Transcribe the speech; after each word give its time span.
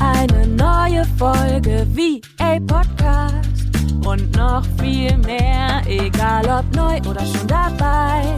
eine 0.00 0.46
neue 0.46 1.04
Folge 1.18 1.86
wie 1.90 2.20
a 2.38 2.58
Podcast 2.60 3.64
und 4.06 4.36
noch 4.36 4.64
viel 4.80 5.16
mehr, 5.18 5.82
egal 5.86 6.44
ob 6.46 6.74
neu 6.74 6.98
oder 7.08 7.24
schon 7.24 7.46
dabei. 7.46 8.34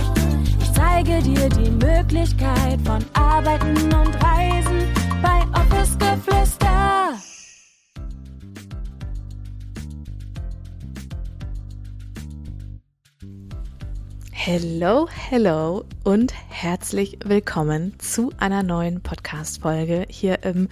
Ich 0.60 0.72
zeige 0.72 1.22
dir 1.22 1.48
die 1.48 1.70
Möglichkeit 1.70 2.80
von 2.84 3.04
Arbeiten 3.14 3.77
und 3.95 4.14
Reisen 4.22 4.92
bei 5.22 5.40
Office 5.58 5.96
Geflüster. 5.98 7.12
Hello, 14.32 15.09
hello 15.10 15.84
und 16.04 16.32
herzlich 16.48 17.18
willkommen 17.24 17.98
zu 17.98 18.30
einer 18.38 18.62
neuen 18.62 19.00
Podcast-Folge 19.02 20.06
hier 20.09 20.45
im 20.45 20.68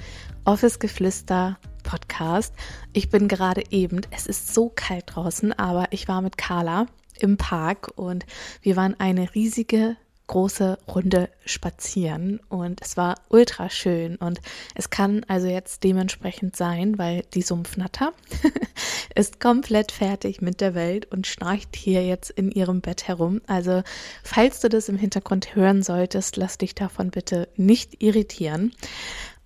Office 0.46 0.78
Geflüster 0.78 1.58
Podcast. 1.82 2.54
Ich 2.92 3.08
bin 3.08 3.28
gerade 3.28 3.62
eben, 3.70 4.02
es 4.10 4.26
ist 4.26 4.52
so 4.52 4.70
kalt 4.74 5.04
draußen, 5.06 5.52
aber 5.58 5.86
ich 5.90 6.06
war 6.06 6.20
mit 6.20 6.36
Carla 6.36 6.86
im 7.18 7.38
Park 7.38 7.92
und 7.96 8.26
wir 8.60 8.76
waren 8.76 8.94
eine 9.00 9.34
riesige 9.34 9.96
große 10.26 10.78
Runde 10.88 11.28
spazieren 11.44 12.40
und 12.48 12.80
es 12.82 12.96
war 12.96 13.16
ultra 13.28 13.68
schön 13.68 14.16
und 14.16 14.40
es 14.74 14.88
kann 14.88 15.22
also 15.28 15.46
jetzt 15.46 15.84
dementsprechend 15.84 16.56
sein, 16.56 16.98
weil 16.98 17.24
die 17.34 17.42
Sumpfnatter 17.42 18.12
ist 19.14 19.38
komplett 19.38 19.92
fertig 19.92 20.40
mit 20.40 20.60
der 20.62 20.74
Welt 20.74 21.10
und 21.12 21.26
schnarcht 21.26 21.76
hier 21.76 22.06
jetzt 22.06 22.30
in 22.30 22.50
ihrem 22.50 22.80
Bett 22.80 23.06
herum. 23.06 23.42
Also 23.46 23.82
falls 24.22 24.60
du 24.60 24.68
das 24.68 24.88
im 24.88 24.96
Hintergrund 24.96 25.54
hören 25.54 25.82
solltest, 25.82 26.36
lass 26.36 26.56
dich 26.56 26.74
davon 26.74 27.10
bitte 27.10 27.48
nicht 27.56 28.02
irritieren. 28.02 28.72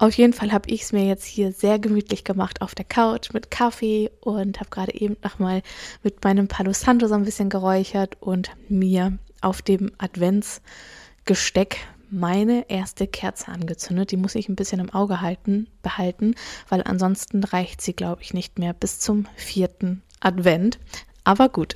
Auf 0.00 0.14
jeden 0.14 0.32
Fall 0.32 0.52
habe 0.52 0.70
ich 0.70 0.82
es 0.82 0.92
mir 0.92 1.04
jetzt 1.04 1.24
hier 1.24 1.50
sehr 1.50 1.80
gemütlich 1.80 2.22
gemacht 2.22 2.62
auf 2.62 2.76
der 2.76 2.84
Couch 2.84 3.32
mit 3.32 3.50
Kaffee 3.50 4.12
und 4.20 4.60
habe 4.60 4.70
gerade 4.70 4.94
eben 4.94 5.16
nochmal 5.24 5.62
mit 6.04 6.22
meinem 6.22 6.46
Palo 6.46 6.72
Santo 6.72 7.08
so 7.08 7.14
ein 7.14 7.24
bisschen 7.24 7.50
geräuchert 7.50 8.16
und 8.20 8.50
mir 8.68 9.18
auf 9.40 9.60
dem 9.60 9.90
Adventsgesteck 9.98 11.78
meine 12.10 12.70
erste 12.70 13.08
Kerze 13.08 13.48
angezündet. 13.48 14.12
Die 14.12 14.16
muss 14.16 14.36
ich 14.36 14.48
ein 14.48 14.54
bisschen 14.54 14.78
im 14.78 14.90
Auge 14.90 15.20
halten, 15.20 15.66
behalten, 15.82 16.36
weil 16.68 16.84
ansonsten 16.84 17.42
reicht 17.42 17.80
sie, 17.80 17.92
glaube 17.92 18.22
ich, 18.22 18.32
nicht 18.32 18.60
mehr 18.60 18.74
bis 18.74 19.00
zum 19.00 19.26
vierten 19.34 20.02
Advent. 20.20 20.78
Aber 21.24 21.48
gut, 21.48 21.74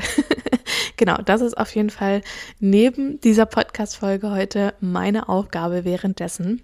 genau, 0.96 1.16
das 1.16 1.40
ist 1.40 1.58
auf 1.58 1.74
jeden 1.74 1.90
Fall 1.90 2.22
neben 2.60 3.20
dieser 3.20 3.46
Podcast-Folge 3.46 4.30
heute 4.30 4.74
meine 4.80 5.28
Aufgabe 5.28 5.84
währenddessen. 5.84 6.62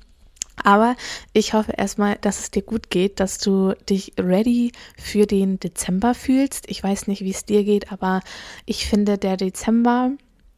Aber 0.69 0.97
ich 1.33 1.55
hoffe 1.55 1.73
erstmal, 1.73 2.17
dass 2.21 2.41
es 2.41 2.51
dir 2.51 2.61
gut 2.61 2.91
geht, 2.91 3.21
dass 3.21 3.39
du 3.39 3.73
dich 3.89 4.13
ready 4.21 4.73
für 4.99 5.25
den 5.25 5.59
Dezember 5.59 6.13
fühlst. 6.13 6.69
Ich 6.69 6.83
weiß 6.85 7.07
nicht, 7.07 7.23
wie 7.23 7.31
es 7.31 7.47
dir 7.47 7.65
geht, 7.65 7.91
aber 7.91 8.21
ich 8.67 8.87
finde, 8.87 9.17
der 9.17 9.39
Dezember 9.39 10.11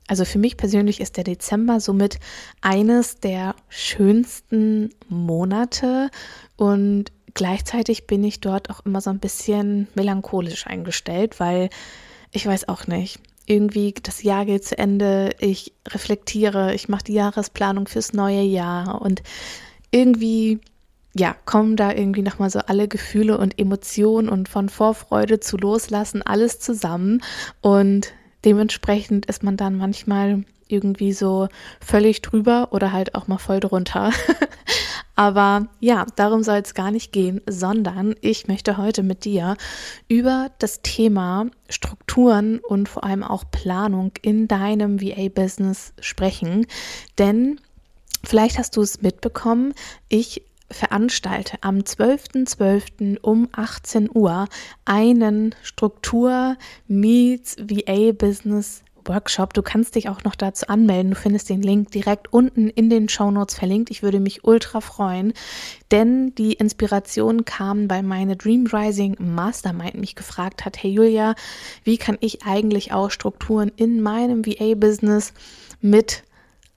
also 0.09 0.25
für 0.25 0.41
mich 0.41 0.57
persönlich 0.57 1.01
ist 1.01 1.17
der 1.17 1.23
Dezember 1.23 1.79
somit 1.79 2.19
eines 2.61 3.21
der 3.21 3.55
schönsten 3.69 4.91
Monate 5.09 6.11
und 6.57 7.13
gleichzeitig 7.33 8.09
bin 8.09 8.25
ich 8.25 8.41
dort 8.41 8.69
auch 8.71 8.85
immer 8.85 9.01
so 9.01 9.11
ein 9.11 9.21
bisschen 9.21 9.87
melancholisch 9.95 10.67
eingestellt, 10.67 11.39
weil 11.39 11.71
ich 12.33 12.45
weiß 12.45 12.67
auch 12.69 12.89
nicht. 12.89 13.21
Irgendwie 13.47 13.95
das 14.03 14.25
Jahr 14.25 14.45
geht 14.45 14.65
zu 14.65 14.77
Ende, 14.77 15.31
ich 15.39 15.73
reflektiere, 15.87 16.75
ich 16.75 16.89
mache 16.89 17.05
die 17.05 17.15
Jahresplanung 17.15 17.87
fürs 17.87 18.13
neue 18.13 18.43
Jahr 18.43 19.01
und 19.01 19.23
irgendwie 19.91 20.61
ja, 21.13 21.35
kommen 21.45 21.75
da 21.75 21.93
irgendwie 21.93 22.23
nochmal 22.23 22.51
so 22.51 22.61
alle 22.61 22.87
Gefühle 22.87 23.37
und 23.37 23.59
Emotionen 23.59 24.29
und 24.29 24.49
von 24.49 24.69
Vorfreude 24.69 25.41
zu 25.41 25.57
loslassen, 25.57 26.23
alles 26.23 26.61
zusammen. 26.61 27.21
Und 27.61 28.13
Dementsprechend 28.45 29.27
ist 29.27 29.43
man 29.43 29.57
dann 29.57 29.77
manchmal 29.77 30.45
irgendwie 30.67 31.13
so 31.13 31.49
völlig 31.81 32.23
drüber 32.23 32.69
oder 32.71 32.93
halt 32.93 33.15
auch 33.15 33.27
mal 33.27 33.39
voll 33.39 33.61
drunter. 33.61 34.13
Aber 35.17 35.67
ja, 35.81 36.07
darum 36.17 36.43
soll 36.43 36.59
es 36.59 36.73
gar 36.73 36.91
nicht 36.91 37.13
gehen, 37.13 37.43
sondern 37.47 38.15
ich 38.23 38.49
möchte 38.49 38.79
heute 38.79 39.03
mit 39.03 39.25
dir 39.27 39.57
über 40.09 40.51
das 40.59 40.81
Thema 40.81 41.47
Strukturen 41.69 42.61
und 42.61 42.89
vor 42.89 43.05
allem 43.05 43.23
auch 43.23 43.45
Planung 43.51 44.13
in 44.23 44.49
deinem 44.49 45.03
VA-Business 45.03 45.93
sprechen. 46.01 46.67
Denn 47.19 47.61
vielleicht 48.25 48.59
hast 48.59 48.77
du 48.77 48.83
es 48.83 49.03
mitbekommen, 49.03 49.75
ich 50.09 50.43
veranstalte 50.71 51.59
am 51.63 51.79
12.12. 51.79 52.57
.12. 52.57 53.19
um 53.23 53.49
18 53.53 54.09
Uhr 54.13 54.47
einen 54.85 55.55
Struktur 55.63 56.57
Meets 56.87 57.57
VA 57.59 58.13
Business 58.13 58.83
Workshop. 59.07 59.55
Du 59.55 59.63
kannst 59.63 59.95
dich 59.95 60.09
auch 60.09 60.25
noch 60.25 60.35
dazu 60.35 60.69
anmelden. 60.69 61.13
Du 61.13 61.17
findest 61.17 61.49
den 61.49 61.63
Link 61.63 61.91
direkt 61.91 62.33
unten 62.33 62.69
in 62.69 62.91
den 62.91 63.09
Show 63.09 63.31
Notes 63.31 63.55
verlinkt. 63.55 63.91
Ich 63.91 64.03
würde 64.03 64.21
mich 64.21 64.45
ultra 64.45 64.81
freuen, 64.81 65.33
denn 65.91 66.35
die 66.37 66.53
Inspiration 66.53 67.45
kam, 67.45 67.91
weil 67.91 68.03
meine 68.03 68.37
Dream 68.37 68.67
Rising 68.67 69.17
Mastermind 69.19 69.95
mich 69.95 70.15
gefragt 70.15 70.65
hat, 70.65 70.83
hey 70.83 70.91
Julia, 70.91 71.35
wie 71.85 71.99
kann 71.99 72.19
ich 72.21 72.45
eigentlich 72.45 72.93
auch 72.93 73.11
Strukturen 73.11 73.73
in 73.77 74.01
meinem 74.01 74.47
VA-Business 74.47 75.33
mit 75.81 76.23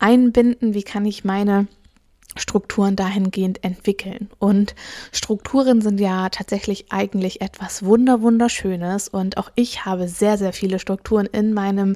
einbinden? 0.03 0.74
Wie 0.74 0.84
kann 0.84 1.06
ich 1.06 1.24
meine 1.24 1.68
Strukturen 2.36 2.96
dahingehend 2.96 3.64
entwickeln. 3.64 4.30
Und 4.40 4.75
Strukturen 5.12 5.81
sind 5.81 6.00
ja 6.00 6.30
tatsächlich 6.30 6.91
eigentlich 6.91 7.41
etwas 7.41 7.84
wunder 7.86 8.22
wunderschönes 8.22 9.08
und 9.08 9.38
auch 9.38 9.52
ich 9.56 9.86
habe 9.86 10.08
sehr 10.08 10.38
sehr 10.38 10.53
viele 10.53 10.80
Strukturen 10.80 11.28
in 11.28 11.53
meinem 11.53 11.96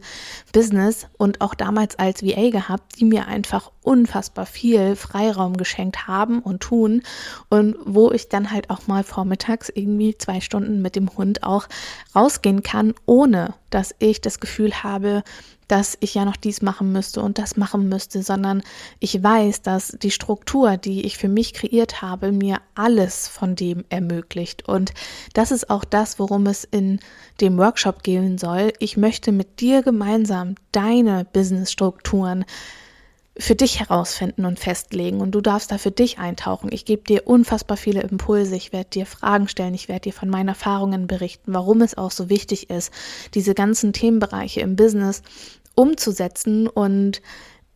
Business 0.53 1.07
und 1.18 1.41
auch 1.41 1.56
damals 1.56 1.97
als 1.97 2.23
VA 2.23 2.50
gehabt, 2.50 3.00
die 3.00 3.06
mir 3.06 3.28
einfach 3.28 3.72
unfassbar 3.88 4.46
viel 4.46 4.98
Freiraum 4.98 5.56
geschenkt 5.56 6.08
haben 6.08 6.40
und 6.40 6.59
tun 6.59 7.03
und 7.48 7.78
wo 7.86 8.12
ich 8.12 8.28
dann 8.28 8.52
halt 8.52 8.70
auch 8.70 8.86
mal 8.88 9.02
vormittags 9.02 9.70
irgendwie 9.74 10.18
zwei 10.18 10.42
Stunden 10.42 10.81
mit 10.81 10.98
dem 10.98 11.09
Hund 11.18 11.44
auch 11.44 11.68
rausgehen 12.14 12.64
kann, 12.64 12.94
ohne 13.06 13.53
dass 13.70 13.96
ich 14.00 14.20
das 14.20 14.42
Gefühl 14.42 14.84
habe, 14.84 15.24
dass 15.70 15.98
ich 16.02 16.16
ja 16.16 16.25
noch 16.25 16.36
dies 16.36 16.62
machen 16.62 16.92
müsste 16.92 17.22
und 17.22 17.38
das 17.38 17.56
machen 17.56 17.88
müsste, 17.88 18.24
sondern 18.24 18.62
ich 19.00 19.24
weiß, 19.24 19.62
dass 19.62 19.98
die 20.02 20.12
Struktur, 20.12 20.75
die 20.75 21.06
ich 21.06 21.18
für 21.18 21.30
mich 21.30 21.54
kreiert 21.54 22.02
habe, 22.02 22.34
mir 22.34 22.59
alles 22.75 23.30
von 23.30 23.56
dem 23.56 23.86
ermöglicht. 23.88 24.68
Und 24.68 24.94
das 25.34 25.52
ist 25.52 25.69
auch 25.69 25.86
das, 25.86 26.19
worum 26.19 26.46
es 26.46 26.66
in 26.66 27.00
dem 27.40 27.58
Workshop 27.58 28.04
gehen 28.04 28.38
soll. 28.38 28.74
Ich 28.80 28.98
möchte 28.98 29.31
mit 29.31 29.62
dir 29.62 29.81
gemeinsam 29.81 30.56
deine 30.74 31.25
Businessstrukturen 31.25 32.44
für 33.40 33.56
dich 33.56 33.80
herausfinden 33.80 34.46
und 34.46 34.59
festlegen 34.59 35.22
und 35.22 35.31
du 35.31 35.42
darfst 35.42 35.72
da 35.72 35.78
für 35.78 35.92
dich 35.92 36.18
eintauchen. 36.18 36.72
Ich 36.72 36.86
gebe 36.86 37.03
dir 37.03 37.28
unfassbar 37.28 37.78
viele 37.78 38.02
Impulse, 38.02 38.56
ich 38.56 38.74
werde 38.74 38.90
dir 38.90 39.06
Fragen 39.06 39.48
stellen, 39.48 39.75
ich 39.75 39.90
werde 39.90 40.02
dir 40.02 40.14
von 40.14 40.30
meinen 40.30 40.50
Erfahrungen 40.50 41.08
berichten, 41.08 41.53
warum 41.53 41.81
es 41.81 41.98
auch 41.98 42.12
so 42.12 42.30
wichtig 42.30 42.70
ist, 42.70 42.92
diese 43.34 43.53
ganzen 43.53 43.94
Themenbereiche 43.94 44.62
im 44.62 44.75
Business 44.75 45.22
umzusetzen 45.75 46.68
und 46.68 47.22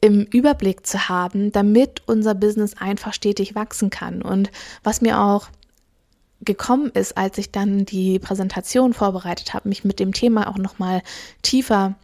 im 0.01 0.23
Überblick 0.23 0.87
zu 0.87 1.09
haben, 1.09 1.51
damit 1.51 2.01
unser 2.07 2.33
Business 2.33 2.75
einfach 2.77 3.13
stetig 3.13 3.53
wachsen 3.53 3.91
kann. 3.91 4.23
Und 4.23 4.49
was 4.83 5.01
mir 5.01 5.21
auch 5.21 5.49
gekommen 6.41 6.89
ist, 6.95 7.17
als 7.17 7.37
ich 7.37 7.51
dann 7.51 7.85
die 7.85 8.17
Präsentation 8.17 8.93
vorbereitet 8.93 9.53
habe, 9.53 9.69
mich 9.69 9.83
mit 9.83 9.99
dem 9.99 10.11
Thema 10.11 10.49
auch 10.49 10.57
noch 10.57 10.79
mal 10.79 11.03
tiefer 11.43 11.95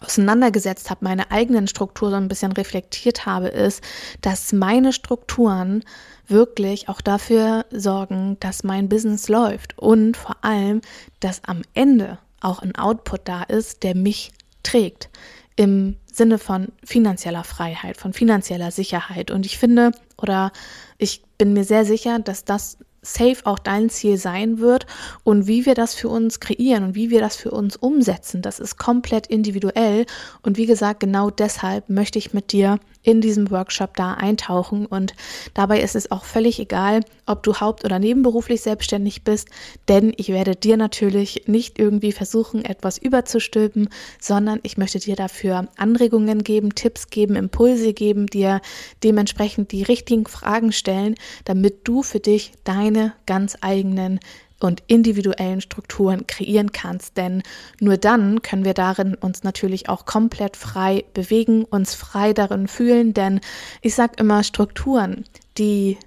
auseinandergesetzt 0.00 0.90
habe, 0.90 1.04
meine 1.04 1.30
eigenen 1.30 1.68
Strukturen 1.68 2.10
so 2.10 2.16
ein 2.16 2.28
bisschen 2.28 2.52
reflektiert 2.52 3.26
habe, 3.26 3.48
ist, 3.48 3.82
dass 4.20 4.52
meine 4.52 4.92
Strukturen 4.92 5.84
wirklich 6.28 6.88
auch 6.88 7.00
dafür 7.00 7.64
sorgen, 7.70 8.36
dass 8.40 8.64
mein 8.64 8.88
Business 8.88 9.28
läuft 9.28 9.78
und 9.78 10.16
vor 10.16 10.36
allem, 10.42 10.80
dass 11.20 11.42
am 11.44 11.62
Ende 11.74 12.18
auch 12.40 12.60
ein 12.60 12.74
Output 12.76 13.22
da 13.24 13.42
ist, 13.42 13.82
der 13.82 13.94
mich 13.94 14.32
trägt 14.62 15.08
im 15.56 15.96
Sinne 16.12 16.38
von 16.38 16.68
finanzieller 16.84 17.44
Freiheit, 17.44 17.96
von 17.96 18.12
finanzieller 18.12 18.70
Sicherheit. 18.70 19.30
Und 19.30 19.46
ich 19.46 19.58
finde 19.58 19.92
oder 20.18 20.52
ich 20.98 21.22
bin 21.38 21.52
mir 21.52 21.64
sehr 21.64 21.84
sicher, 21.84 22.18
dass 22.18 22.44
das 22.44 22.78
safe 23.06 23.38
auch 23.44 23.58
dein 23.58 23.90
Ziel 23.90 24.16
sein 24.16 24.58
wird 24.58 24.86
und 25.24 25.46
wie 25.46 25.66
wir 25.66 25.74
das 25.74 25.94
für 25.94 26.08
uns 26.08 26.40
kreieren 26.40 26.84
und 26.84 26.94
wie 26.94 27.10
wir 27.10 27.20
das 27.20 27.36
für 27.36 27.50
uns 27.50 27.76
umsetzen, 27.76 28.42
das 28.42 28.58
ist 28.58 28.76
komplett 28.76 29.26
individuell. 29.26 30.06
Und 30.42 30.56
wie 30.56 30.66
gesagt, 30.66 31.00
genau 31.00 31.30
deshalb 31.30 31.88
möchte 31.88 32.18
ich 32.18 32.34
mit 32.34 32.52
dir 32.52 32.78
in 33.06 33.20
diesem 33.20 33.52
Workshop 33.52 33.96
da 33.96 34.14
eintauchen. 34.14 34.84
Und 34.84 35.14
dabei 35.54 35.80
ist 35.80 35.94
es 35.94 36.10
auch 36.10 36.24
völlig 36.24 36.58
egal, 36.58 37.02
ob 37.24 37.44
du 37.44 37.54
haupt- 37.54 37.84
oder 37.84 38.00
nebenberuflich 38.00 38.60
selbstständig 38.60 39.22
bist, 39.22 39.48
denn 39.88 40.12
ich 40.16 40.28
werde 40.28 40.56
dir 40.56 40.76
natürlich 40.76 41.44
nicht 41.46 41.78
irgendwie 41.78 42.10
versuchen, 42.10 42.64
etwas 42.64 42.98
überzustülpen, 42.98 43.88
sondern 44.20 44.58
ich 44.64 44.76
möchte 44.76 44.98
dir 44.98 45.14
dafür 45.14 45.68
Anregungen 45.76 46.42
geben, 46.42 46.74
Tipps 46.74 47.08
geben, 47.08 47.36
Impulse 47.36 47.92
geben, 47.92 48.26
dir 48.26 48.60
dementsprechend 49.04 49.70
die 49.70 49.84
richtigen 49.84 50.26
Fragen 50.26 50.72
stellen, 50.72 51.14
damit 51.44 51.86
du 51.86 52.02
für 52.02 52.20
dich 52.20 52.52
deine 52.64 53.12
ganz 53.24 53.56
eigenen 53.60 54.18
und 54.60 54.82
individuellen 54.86 55.60
Strukturen 55.60 56.26
kreieren 56.26 56.72
kannst. 56.72 57.16
Denn 57.16 57.42
nur 57.80 57.96
dann 57.96 58.42
können 58.42 58.64
wir 58.64 58.74
darin 58.74 59.14
uns 59.14 59.42
natürlich 59.42 59.88
auch 59.88 60.06
komplett 60.06 60.56
frei 60.56 61.04
bewegen, 61.14 61.64
uns 61.64 61.94
frei 61.94 62.32
darin 62.32 62.68
fühlen. 62.68 63.14
Denn 63.14 63.40
ich 63.82 63.94
sage 63.94 64.14
immer, 64.18 64.42
Strukturen, 64.42 65.24
die 65.58 65.98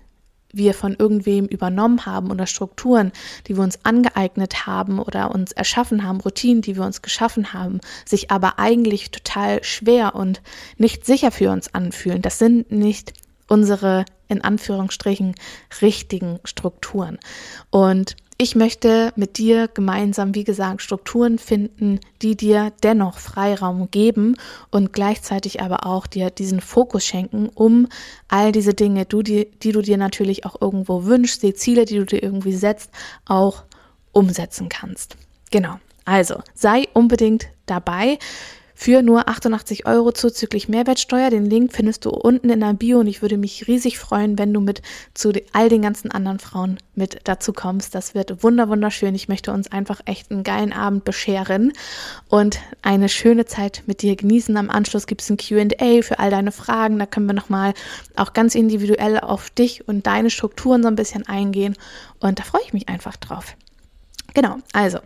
wir 0.51 0.73
von 0.73 0.95
irgendwem 0.97 1.45
übernommen 1.45 2.05
haben 2.05 2.31
oder 2.31 2.47
Strukturen, 2.47 3.11
die 3.47 3.55
wir 3.55 3.63
uns 3.63 3.79
angeeignet 3.85 4.65
haben 4.65 4.99
oder 4.99 5.31
uns 5.31 5.51
erschaffen 5.51 6.03
haben, 6.03 6.21
Routinen, 6.21 6.61
die 6.61 6.75
wir 6.75 6.85
uns 6.85 7.01
geschaffen 7.01 7.53
haben, 7.53 7.79
sich 8.05 8.31
aber 8.31 8.57
eigentlich 8.57 9.11
total 9.11 9.63
schwer 9.63 10.15
und 10.15 10.41
nicht 10.77 11.05
sicher 11.05 11.31
für 11.31 11.51
uns 11.51 11.73
anfühlen. 11.73 12.21
Das 12.21 12.39
sind 12.39 12.71
nicht 12.71 13.13
unsere 13.49 14.05
in 14.29 14.41
Anführungsstrichen 14.41 15.35
richtigen 15.81 16.39
Strukturen. 16.45 17.17
Und 17.71 18.15
ich 18.41 18.55
möchte 18.55 19.11
mit 19.17 19.37
dir 19.37 19.67
gemeinsam, 19.67 20.33
wie 20.33 20.45
gesagt, 20.45 20.81
Strukturen 20.81 21.39
finden, 21.39 21.99
die 22.21 22.37
dir 22.37 22.71
dennoch 22.83 23.17
Freiraum 23.17 23.91
geben 23.91 24.37
und 24.71 24.93
gleichzeitig 24.93 25.61
aber 25.61 25.85
auch 25.85 26.07
dir 26.07 26.29
diesen 26.29 26.61
Fokus 26.61 27.03
schenken, 27.03 27.49
um 27.53 27.89
all 28.29 28.53
diese 28.53 28.73
Dinge, 28.73 29.05
die, 29.05 29.49
die 29.61 29.71
du 29.73 29.81
dir 29.81 29.97
natürlich 29.97 30.45
auch 30.45 30.61
irgendwo 30.61 31.03
wünschst, 31.03 31.43
die 31.43 31.53
Ziele, 31.53 31.83
die 31.83 31.97
du 31.97 32.05
dir 32.05 32.23
irgendwie 32.23 32.53
setzt, 32.53 32.91
auch 33.25 33.63
umsetzen 34.13 34.69
kannst. 34.69 35.17
Genau. 35.51 35.77
Also 36.05 36.41
sei 36.53 36.87
unbedingt 36.93 37.49
dabei 37.65 38.19
für 38.79 39.01
nur 39.01 39.27
88 39.27 39.85
Euro 39.87 40.13
zuzüglich 40.13 40.69
Mehrwertsteuer. 40.69 41.29
Den 41.29 41.49
Link 41.49 41.73
findest 41.73 42.05
du 42.05 42.11
unten 42.11 42.49
in 42.49 42.61
der 42.61 42.73
Bio 42.73 42.99
und 42.99 43.07
ich 43.07 43.21
würde 43.21 43.37
mich 43.37 43.67
riesig 43.67 43.99
freuen, 43.99 44.39
wenn 44.39 44.53
du 44.53 44.61
mit 44.61 44.81
zu 45.13 45.33
all 45.51 45.67
den 45.67 45.81
ganzen 45.81 46.11
anderen 46.11 46.39
Frauen 46.39 46.77
mit 46.95 47.19
dazu 47.25 47.51
kommst. 47.51 47.93
Das 47.93 48.15
wird 48.15 48.41
wunder 48.41 48.69
wunderschön. 48.69 49.15
Ich 49.15 49.27
möchte 49.27 49.51
uns 49.51 49.69
einfach 49.69 49.99
echt 50.05 50.31
einen 50.31 50.43
geilen 50.43 50.71
Abend 50.71 51.03
bescheren 51.03 51.73
und 52.29 52.59
eine 52.81 53.09
schöne 53.09 53.43
Zeit 53.43 53.83
mit 53.85 54.01
dir 54.01 54.15
genießen. 54.15 54.55
Am 54.55 54.69
Anschluss 54.69 55.07
gibt 55.07 55.23
es 55.23 55.29
ein 55.29 55.35
Q&A 55.35 56.01
für 56.01 56.19
all 56.19 56.31
deine 56.31 56.53
Fragen. 56.53 56.99
Da 56.99 57.05
können 57.05 57.25
wir 57.25 57.33
nochmal 57.33 57.73
auch 58.15 58.31
ganz 58.31 58.55
individuell 58.55 59.19
auf 59.19 59.49
dich 59.49 59.89
und 59.89 60.07
deine 60.07 60.29
Strukturen 60.29 60.83
so 60.83 60.87
ein 60.87 60.95
bisschen 60.95 61.27
eingehen 61.27 61.75
und 62.19 62.39
da 62.39 62.43
freue 62.43 62.61
ich 62.63 62.71
mich 62.71 62.87
einfach 62.87 63.17
drauf. 63.17 63.57
Genau, 64.33 64.55
also 64.71 64.99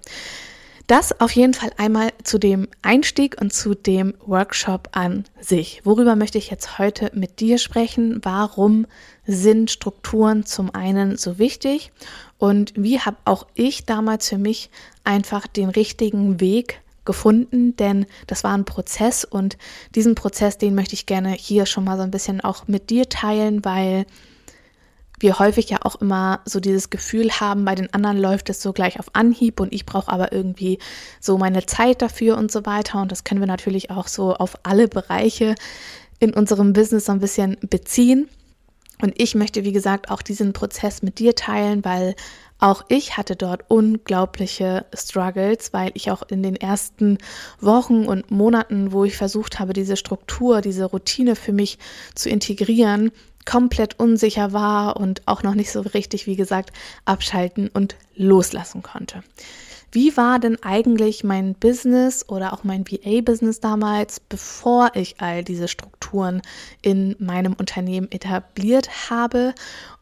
das 0.88 1.20
auf 1.20 1.32
jeden 1.32 1.54
Fall 1.54 1.72
einmal 1.78 2.12
zu 2.24 2.38
dem 2.38 2.68
Einstieg 2.82 3.40
und 3.40 3.54
zu 3.54 3.74
dem 3.74 4.14
Workshop 4.26 4.90
an 4.92 5.24
sich. 5.40 5.82
Worüber 5.86 6.16
möchte 6.16 6.38
ich 6.38 6.50
jetzt 6.50 6.78
heute 6.78 7.10
mit 7.14 7.40
dir 7.40 7.58
sprechen? 7.58 8.20
Warum 8.24 8.86
sind 9.26 9.72
Strukturen 9.72 10.46
zum 10.46 10.74
einen 10.76 11.18
so 11.18 11.40
wichtig? 11.40 11.92
Und 12.38 12.74
wie 12.76 13.00
habe 13.00 13.18
auch 13.26 13.48
ich 13.54 13.86
damals 13.86 14.28
für 14.28 14.38
mich 14.38 14.70
einfach 15.04 15.48
den 15.48 15.70
richtigen 15.70 16.40
Weg 16.40 16.82
gefunden, 17.06 17.76
denn 17.76 18.06
das 18.28 18.44
war 18.44 18.54
ein 18.54 18.66
Prozess 18.66 19.26
und 19.26 19.58
diesen 19.96 20.16
Prozess, 20.16 20.58
den 20.58 20.76
möchte 20.76 20.94
ich 20.94 21.06
gerne 21.06 21.32
hier 21.32 21.66
schon 21.66 21.84
mal 21.84 21.98
so 21.98 22.04
ein 22.04 22.12
bisschen 22.12 22.42
auch 22.42 22.68
mit 22.68 22.90
dir 22.90 23.10
teilen, 23.10 23.64
weil 23.66 24.06
wir 25.24 25.40
häufig 25.40 25.70
ja 25.70 25.80
auch 25.82 25.96
immer 25.96 26.42
so 26.46 26.60
dieses 26.60 26.90
Gefühl 26.90 27.32
haben, 27.32 27.66
bei 27.66 27.74
den 27.74 27.92
anderen 27.94 28.18
läuft 28.18 28.50
es 28.50 28.62
so 28.62 28.74
gleich 28.74 29.00
auf 29.00 29.08
Anhieb 29.14 29.60
und 29.60 29.74
ich 29.74 29.86
brauche 29.86 30.12
aber 30.12 30.32
irgendwie 30.32 30.78
so 31.20 31.38
meine 31.38 31.66
Zeit 31.66 32.02
dafür 32.02 32.38
und 32.38 32.52
so 32.52 32.66
weiter. 32.66 33.02
Und 33.02 33.12
das 33.12 33.24
können 33.24 33.40
wir 33.40 33.48
natürlich 33.48 33.90
auch 33.90 34.08
so 34.08 34.36
auf 34.36 34.58
alle 34.64 34.88
Bereiche 34.88 35.56
in 36.20 36.34
unserem 36.34 36.74
Business 36.74 37.06
so 37.06 37.12
ein 37.12 37.20
bisschen 37.20 37.58
beziehen. 37.70 38.30
Und 39.02 39.14
ich 39.18 39.36
möchte, 39.36 39.64
wie 39.64 39.72
gesagt, 39.72 40.12
auch 40.12 40.22
diesen 40.22 40.54
Prozess 40.54 41.02
mit 41.02 41.20
dir 41.20 41.36
teilen, 41.36 41.84
weil 41.84 42.16
auch 42.60 42.86
ich 42.88 43.18
hatte 43.18 43.36
dort 43.36 43.70
unglaubliche 43.70 44.86
Struggles, 44.94 45.74
weil 45.74 45.92
ich 45.96 46.12
auch 46.12 46.24
in 46.30 46.44
den 46.44 46.56
ersten 46.56 47.18
Wochen 47.60 48.06
und 48.06 48.32
Monaten, 48.32 48.94
wo 48.94 49.04
ich 49.04 49.18
versucht 49.18 49.60
habe, 49.60 49.74
diese 49.74 49.98
Struktur, 49.98 50.62
diese 50.62 50.86
Routine 50.86 51.36
für 51.36 51.52
mich 51.52 51.78
zu 52.16 52.30
integrieren, 52.30 53.12
komplett 53.46 54.00
unsicher 54.00 54.54
war 54.54 54.98
und 54.98 55.22
auch 55.28 55.44
noch 55.44 55.56
nicht 55.56 55.72
so 55.72 55.82
richtig, 55.82 56.28
wie 56.28 56.36
gesagt, 56.36 56.72
abschalten 57.06 57.70
und 57.74 57.96
loslassen 58.16 58.84
konnte. 58.84 59.24
Wie 59.94 60.18
war 60.18 60.40
denn 60.40 60.58
eigentlich 60.64 61.24
mein 61.24 61.54
Business 61.54 62.28
oder 62.28 62.54
auch 62.54 62.64
mein 62.64 62.84
VA-Business 62.88 63.60
damals, 63.60 64.20
bevor 64.20 64.90
ich 64.96 65.22
all 65.22 65.44
diese 65.44 65.68
Strukturen 65.68 66.42
in 66.82 67.16
meinem 67.20 67.54
Unternehmen 67.54 68.12
etabliert 68.12 69.12
habe? 69.12 69.54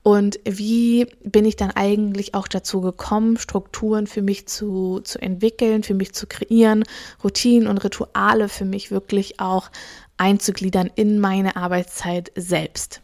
Und 0.02 0.40
wie 0.46 1.08
bin 1.26 1.44
ich 1.44 1.58
dann 1.58 1.72
eigentlich 1.72 2.36
auch 2.36 2.48
dazu 2.48 2.80
gekommen, 2.80 3.38
Strukturen 3.38 4.08
für 4.08 4.22
mich 4.22 4.48
zu, 4.48 5.02
zu 5.04 5.22
entwickeln, 5.22 5.84
für 5.84 5.94
mich 5.94 6.14
zu 6.14 6.26
kreieren, 6.26 6.86
Routinen 7.22 7.68
und 7.68 7.78
Rituale 7.80 8.48
für 8.48 8.66
mich 8.66 8.92
wirklich 8.92 9.42
auch 9.42 9.70
einzugliedern 10.16 10.90
in 10.96 11.20
meine 11.20 11.58
Arbeitszeit 11.58 12.32
selbst? 12.36 13.02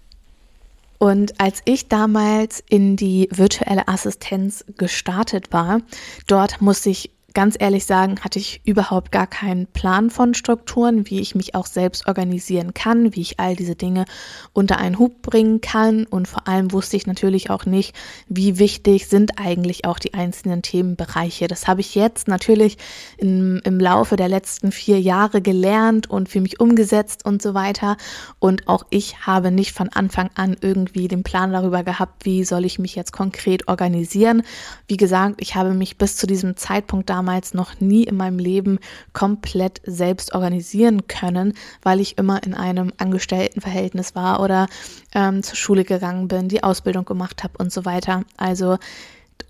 Und 1.00 1.40
als 1.40 1.62
ich 1.66 1.88
damals 1.88 2.64
in 2.70 2.96
die 2.96 3.30
virtuelle 3.32 3.88
Assistenz 3.88 4.66
gestartet 4.78 5.54
war, 5.54 5.82
dort 6.28 6.62
musste 6.62 6.90
ich 6.90 7.12
ganz 7.38 7.56
ehrlich 7.60 7.86
sagen, 7.86 8.20
hatte 8.22 8.40
ich 8.40 8.62
überhaupt 8.66 9.12
gar 9.12 9.28
keinen 9.28 9.68
Plan 9.68 10.10
von 10.10 10.34
Strukturen, 10.34 11.08
wie 11.08 11.20
ich 11.20 11.36
mich 11.36 11.54
auch 11.54 11.68
selbst 11.68 12.08
organisieren 12.08 12.74
kann, 12.74 13.16
wie 13.16 13.22
ich 13.22 13.40
all 13.40 13.56
diese 13.56 13.76
Dinge 13.76 14.06
unter 14.54 14.80
einen 14.80 14.98
Hub 14.98 15.22
bringen 15.22 15.62
kann. 15.62 16.08
Und 16.08 16.28
vor 16.28 16.48
allem 16.48 16.72
wusste 16.72 16.98
ich 16.98 17.06
natürlich 17.06 17.52
auch 17.52 17.68
nicht, 17.68 17.96
wie 18.28 18.58
wichtig 18.58 19.06
sind 19.06 19.34
eigentlich 19.38 19.86
auch 19.86 20.00
die 20.00 20.16
einzelnen 20.16 20.64
Themenbereiche. 20.64 21.48
Das 21.48 21.68
habe 21.68 21.82
ich 21.82 21.94
jetzt 21.94 22.28
natürlich 22.28 22.80
im, 23.20 23.62
im 23.64 23.80
Laufe 23.80 24.16
der 24.16 24.30
letzten 24.30 24.72
vier 24.72 25.00
Jahre 25.00 25.40
gelernt 25.40 26.10
und 26.10 26.30
für 26.30 26.42
mich 26.42 26.60
umgesetzt 26.60 27.24
und 27.24 27.44
so 27.44 27.54
weiter. 27.54 27.98
Und 28.40 28.68
auch 28.68 28.84
ich 28.90 29.28
habe 29.28 29.52
nicht 29.52 29.74
von 29.74 29.90
Anfang 29.90 30.32
an 30.34 30.58
irgendwie 30.60 31.08
den 31.08 31.22
Plan 31.22 31.54
darüber 31.54 31.84
gehabt, 31.84 32.26
wie 32.26 32.44
soll 32.44 32.66
ich 32.66 32.80
mich 32.80 32.96
jetzt 32.96 33.14
konkret 33.14 33.68
organisieren. 33.68 34.42
Wie 34.88 34.98
gesagt, 34.98 35.36
ich 35.38 35.54
habe 35.54 35.76
mich 35.76 36.00
bis 36.00 36.18
zu 36.18 36.26
diesem 36.26 36.58
Zeitpunkt 36.58 37.12
damals 37.12 37.27
damals 37.28 37.54
noch 37.54 37.82
nie 37.82 38.04
in 38.04 38.16
meinem 38.16 38.40
Leben 38.40 38.80
komplett 39.12 39.82
selbst 39.86 40.34
organisieren 40.34 41.08
können, 41.08 41.54
weil 41.82 42.00
ich 42.00 42.18
immer 42.18 42.42
in 42.44 42.54
einem 42.54 42.94
Angestelltenverhältnis 42.98 44.16
war 44.16 44.40
oder 44.40 44.68
ähm, 45.14 45.44
zur 45.44 45.58
Schule 45.58 45.84
gegangen 45.84 46.30
bin, 46.30 46.48
die 46.48 46.64
Ausbildung 46.64 47.04
gemacht 47.04 47.44
habe 47.44 47.54
und 47.58 47.72
so 47.72 47.84
weiter. 47.84 48.24
Also 48.38 48.78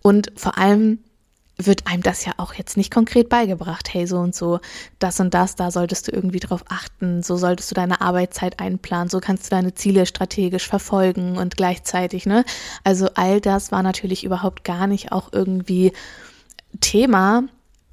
und 0.02 0.32
vor 0.36 0.58
allem 0.58 1.00
wird 1.60 1.86
einem 1.88 2.02
das 2.02 2.26
ja 2.26 2.34
auch 2.38 2.54
jetzt 2.54 2.78
nicht 2.78 2.92
konkret 2.92 3.30
beigebracht. 3.30 3.94
Hey, 3.94 4.08
so 4.08 4.18
und 4.18 4.34
so, 4.34 4.60
das 4.98 5.20
und 5.20 5.34
das, 5.34 5.56
da 5.56 5.70
solltest 5.70 6.08
du 6.08 6.12
irgendwie 6.12 6.40
drauf 6.40 6.64
achten. 6.70 7.22
So 7.22 7.38
solltest 7.38 7.70
du 7.70 7.76
deine 7.76 8.02
Arbeitszeit 8.02 8.60
einplanen. 8.60 9.10
So 9.10 9.20
kannst 9.20 9.46
du 9.46 9.50
deine 9.52 9.76
Ziele 9.76 10.08
strategisch 10.08 10.68
verfolgen 10.68 11.38
und 11.38 11.58
gleichzeitig, 11.58 12.26
ne? 12.26 12.44
Also 12.84 13.10
all 13.16 13.40
das 13.40 13.72
war 13.72 13.84
natürlich 13.84 14.24
überhaupt 14.24 14.64
gar 14.64 14.88
nicht 14.88 15.12
auch 15.12 15.30
irgendwie 15.32 15.94
Thema 16.82 17.44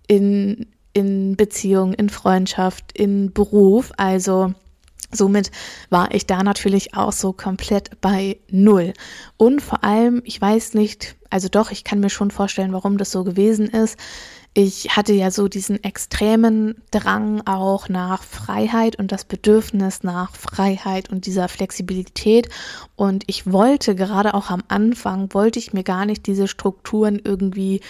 in, 0.06 0.66
in 0.92 1.36
Beziehung, 1.36 1.94
in 1.94 2.08
Freundschaft, 2.08 2.96
in 2.96 3.32
Beruf. 3.32 3.92
Also 3.96 4.54
somit 5.10 5.50
war 5.90 6.12
ich 6.14 6.26
da 6.26 6.42
natürlich 6.42 6.94
auch 6.94 7.12
so 7.12 7.32
komplett 7.32 8.00
bei 8.00 8.38
Null. 8.50 8.92
Und 9.36 9.60
vor 9.60 9.84
allem, 9.84 10.22
ich 10.24 10.40
weiß 10.40 10.74
nicht, 10.74 11.16
also 11.30 11.48
doch, 11.48 11.70
ich 11.70 11.84
kann 11.84 12.00
mir 12.00 12.10
schon 12.10 12.30
vorstellen, 12.30 12.72
warum 12.72 12.98
das 12.98 13.10
so 13.10 13.24
gewesen 13.24 13.68
ist. 13.68 13.98
Ich 14.56 14.96
hatte 14.96 15.12
ja 15.12 15.32
so 15.32 15.48
diesen 15.48 15.82
extremen 15.82 16.76
Drang 16.92 17.44
auch 17.44 17.88
nach 17.88 18.22
Freiheit 18.22 18.96
und 18.96 19.10
das 19.10 19.24
Bedürfnis 19.24 20.04
nach 20.04 20.36
Freiheit 20.36 21.10
und 21.10 21.26
dieser 21.26 21.48
Flexibilität. 21.48 22.48
Und 22.94 23.24
ich 23.26 23.50
wollte 23.50 23.96
gerade 23.96 24.32
auch 24.32 24.50
am 24.50 24.62
Anfang, 24.68 25.34
wollte 25.34 25.58
ich 25.58 25.72
mir 25.72 25.82
gar 25.82 26.06
nicht 26.06 26.28
diese 26.28 26.46
Strukturen 26.46 27.20
irgendwie 27.24 27.80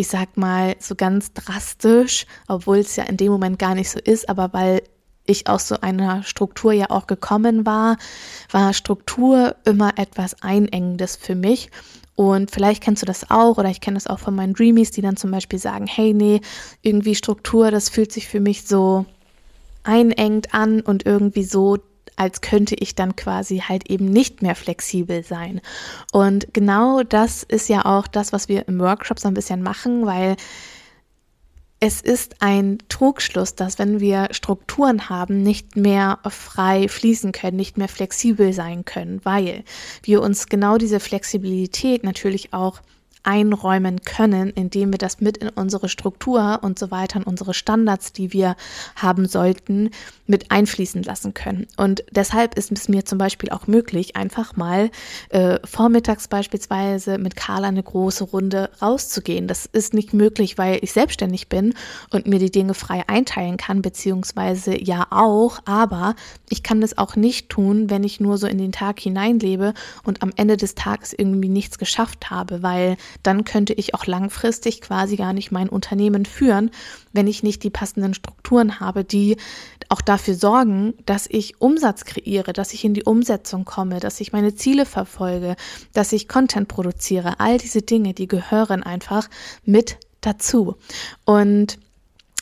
ich 0.00 0.08
sag 0.08 0.38
mal, 0.38 0.76
so 0.78 0.94
ganz 0.94 1.34
drastisch, 1.34 2.24
obwohl 2.48 2.78
es 2.78 2.96
ja 2.96 3.04
in 3.04 3.18
dem 3.18 3.30
Moment 3.30 3.58
gar 3.58 3.74
nicht 3.74 3.90
so 3.90 4.00
ist, 4.00 4.30
aber 4.30 4.50
weil 4.54 4.82
ich 5.26 5.46
aus 5.46 5.68
so 5.68 5.78
einer 5.82 6.22
Struktur 6.22 6.72
ja 6.72 6.88
auch 6.88 7.06
gekommen 7.06 7.66
war, 7.66 7.98
war 8.50 8.72
Struktur 8.72 9.56
immer 9.66 9.98
etwas 9.98 10.42
Einengendes 10.42 11.16
für 11.16 11.34
mich. 11.34 11.70
Und 12.16 12.50
vielleicht 12.50 12.82
kennst 12.82 13.02
du 13.02 13.06
das 13.06 13.30
auch 13.30 13.58
oder 13.58 13.68
ich 13.68 13.82
kenne 13.82 13.96
das 13.96 14.06
auch 14.06 14.18
von 14.18 14.34
meinen 14.34 14.54
Dreamies, 14.54 14.90
die 14.90 15.02
dann 15.02 15.18
zum 15.18 15.30
Beispiel 15.32 15.58
sagen, 15.58 15.86
hey, 15.86 16.14
nee, 16.14 16.40
irgendwie 16.80 17.14
Struktur, 17.14 17.70
das 17.70 17.90
fühlt 17.90 18.10
sich 18.10 18.26
für 18.26 18.40
mich 18.40 18.66
so 18.66 19.04
einengt 19.82 20.54
an 20.54 20.80
und 20.80 21.04
irgendwie 21.04 21.44
so 21.44 21.76
als 22.20 22.42
könnte 22.42 22.74
ich 22.74 22.94
dann 22.94 23.16
quasi 23.16 23.62
halt 23.66 23.88
eben 23.88 24.04
nicht 24.04 24.42
mehr 24.42 24.54
flexibel 24.54 25.24
sein. 25.24 25.62
Und 26.12 26.52
genau 26.52 27.02
das 27.02 27.42
ist 27.44 27.70
ja 27.70 27.86
auch 27.86 28.06
das, 28.06 28.30
was 28.34 28.46
wir 28.46 28.68
im 28.68 28.78
Workshop 28.78 29.18
so 29.18 29.26
ein 29.26 29.32
bisschen 29.32 29.62
machen, 29.62 30.04
weil 30.04 30.36
es 31.80 32.02
ist 32.02 32.42
ein 32.42 32.76
Trugschluss, 32.90 33.54
dass 33.54 33.78
wenn 33.78 34.00
wir 34.00 34.28
Strukturen 34.32 35.08
haben, 35.08 35.42
nicht 35.42 35.76
mehr 35.76 36.18
frei 36.28 36.88
fließen 36.88 37.32
können, 37.32 37.56
nicht 37.56 37.78
mehr 37.78 37.88
flexibel 37.88 38.52
sein 38.52 38.84
können, 38.84 39.22
weil 39.24 39.64
wir 40.02 40.20
uns 40.20 40.46
genau 40.48 40.76
diese 40.76 41.00
Flexibilität 41.00 42.04
natürlich 42.04 42.52
auch 42.52 42.82
einräumen 43.22 44.00
können, 44.02 44.50
indem 44.50 44.92
wir 44.92 44.98
das 44.98 45.20
mit 45.20 45.36
in 45.38 45.48
unsere 45.50 45.88
Struktur 45.88 46.60
und 46.62 46.78
so 46.78 46.90
weiter, 46.90 47.18
in 47.18 47.24
unsere 47.24 47.54
Standards, 47.54 48.12
die 48.12 48.32
wir 48.32 48.56
haben 48.96 49.26
sollten, 49.26 49.90
mit 50.26 50.50
einfließen 50.50 51.02
lassen 51.02 51.34
können. 51.34 51.66
Und 51.76 52.04
deshalb 52.10 52.56
ist 52.56 52.72
es 52.72 52.88
mir 52.88 53.04
zum 53.04 53.18
Beispiel 53.18 53.50
auch 53.50 53.66
möglich, 53.66 54.16
einfach 54.16 54.56
mal 54.56 54.90
äh, 55.30 55.58
vormittags 55.64 56.28
beispielsweise 56.28 57.18
mit 57.18 57.36
Carla 57.36 57.68
eine 57.68 57.82
große 57.82 58.24
Runde 58.24 58.70
rauszugehen. 58.80 59.48
Das 59.48 59.66
ist 59.66 59.92
nicht 59.92 60.14
möglich, 60.14 60.56
weil 60.56 60.78
ich 60.82 60.92
selbstständig 60.92 61.48
bin 61.48 61.74
und 62.10 62.26
mir 62.26 62.38
die 62.38 62.50
Dinge 62.50 62.74
frei 62.74 63.02
einteilen 63.08 63.56
kann, 63.56 63.82
beziehungsweise 63.82 64.80
ja 64.80 65.06
auch, 65.10 65.58
aber 65.64 66.14
ich 66.48 66.62
kann 66.62 66.80
das 66.80 66.96
auch 66.96 67.16
nicht 67.16 67.48
tun, 67.48 67.90
wenn 67.90 68.04
ich 68.04 68.20
nur 68.20 68.38
so 68.38 68.46
in 68.46 68.58
den 68.58 68.72
Tag 68.72 69.00
hineinlebe 69.00 69.74
und 70.04 70.22
am 70.22 70.32
Ende 70.36 70.56
des 70.56 70.74
Tages 70.74 71.12
irgendwie 71.12 71.48
nichts 71.48 71.78
geschafft 71.78 72.30
habe, 72.30 72.62
weil 72.62 72.96
dann 73.22 73.44
könnte 73.44 73.72
ich 73.72 73.94
auch 73.94 74.06
langfristig 74.06 74.80
quasi 74.80 75.16
gar 75.16 75.32
nicht 75.32 75.52
mein 75.52 75.68
Unternehmen 75.68 76.24
führen, 76.24 76.70
wenn 77.12 77.26
ich 77.26 77.42
nicht 77.42 77.62
die 77.62 77.70
passenden 77.70 78.14
Strukturen 78.14 78.80
habe, 78.80 79.04
die 79.04 79.36
auch 79.88 80.00
dafür 80.00 80.34
sorgen, 80.34 80.94
dass 81.04 81.26
ich 81.28 81.60
Umsatz 81.60 82.04
kreiere, 82.04 82.52
dass 82.52 82.72
ich 82.72 82.84
in 82.84 82.94
die 82.94 83.04
Umsetzung 83.04 83.64
komme, 83.64 84.00
dass 84.00 84.20
ich 84.20 84.32
meine 84.32 84.54
Ziele 84.54 84.86
verfolge, 84.86 85.56
dass 85.92 86.12
ich 86.12 86.28
Content 86.28 86.68
produziere. 86.68 87.40
All 87.40 87.58
diese 87.58 87.82
Dinge, 87.82 88.14
die 88.14 88.28
gehören 88.28 88.82
einfach 88.82 89.28
mit 89.64 89.98
dazu. 90.20 90.76
Und 91.24 91.78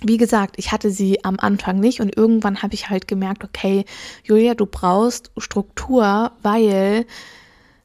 wie 0.02 0.16
gesagt, 0.16 0.56
ich 0.58 0.70
hatte 0.70 0.90
sie 0.90 1.24
am 1.24 1.38
Anfang 1.40 1.80
nicht 1.80 2.00
und 2.00 2.16
irgendwann 2.16 2.62
habe 2.62 2.74
ich 2.74 2.88
halt 2.88 3.08
gemerkt, 3.08 3.42
okay, 3.44 3.84
Julia, 4.22 4.54
du 4.54 4.66
brauchst 4.66 5.32
Struktur, 5.38 6.32
weil 6.42 7.06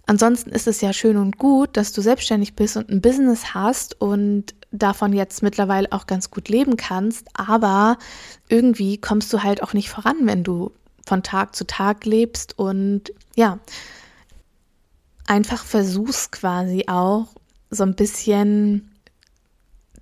Ansonsten 0.05 0.49
ist 0.49 0.67
es 0.67 0.81
ja 0.81 0.91
schön 0.91 1.17
und 1.17 1.37
gut, 1.37 1.77
dass 1.77 1.93
du 1.93 2.01
selbstständig 2.01 2.55
bist 2.55 2.75
und 2.75 2.89
ein 2.89 3.01
Business 3.01 3.53
hast 3.53 3.99
und 4.01 4.53
davon 4.71 5.13
jetzt 5.13 5.43
mittlerweile 5.43 5.91
auch 5.91 6.07
ganz 6.07 6.29
gut 6.29 6.49
leben 6.49 6.75
kannst, 6.77 7.27
aber 7.33 7.97
irgendwie 8.49 8.97
kommst 8.97 9.31
du 9.31 9.43
halt 9.43 9.63
auch 9.63 9.73
nicht 9.73 9.89
voran, 9.89 10.17
wenn 10.23 10.43
du 10.43 10.71
von 11.05 11.23
Tag 11.23 11.55
zu 11.55 11.65
Tag 11.65 12.05
lebst 12.05 12.57
und 12.57 13.13
ja, 13.35 13.59
einfach 15.25 15.63
versuchst 15.63 16.31
quasi 16.31 16.85
auch 16.87 17.27
so 17.69 17.83
ein 17.83 17.95
bisschen 17.95 18.92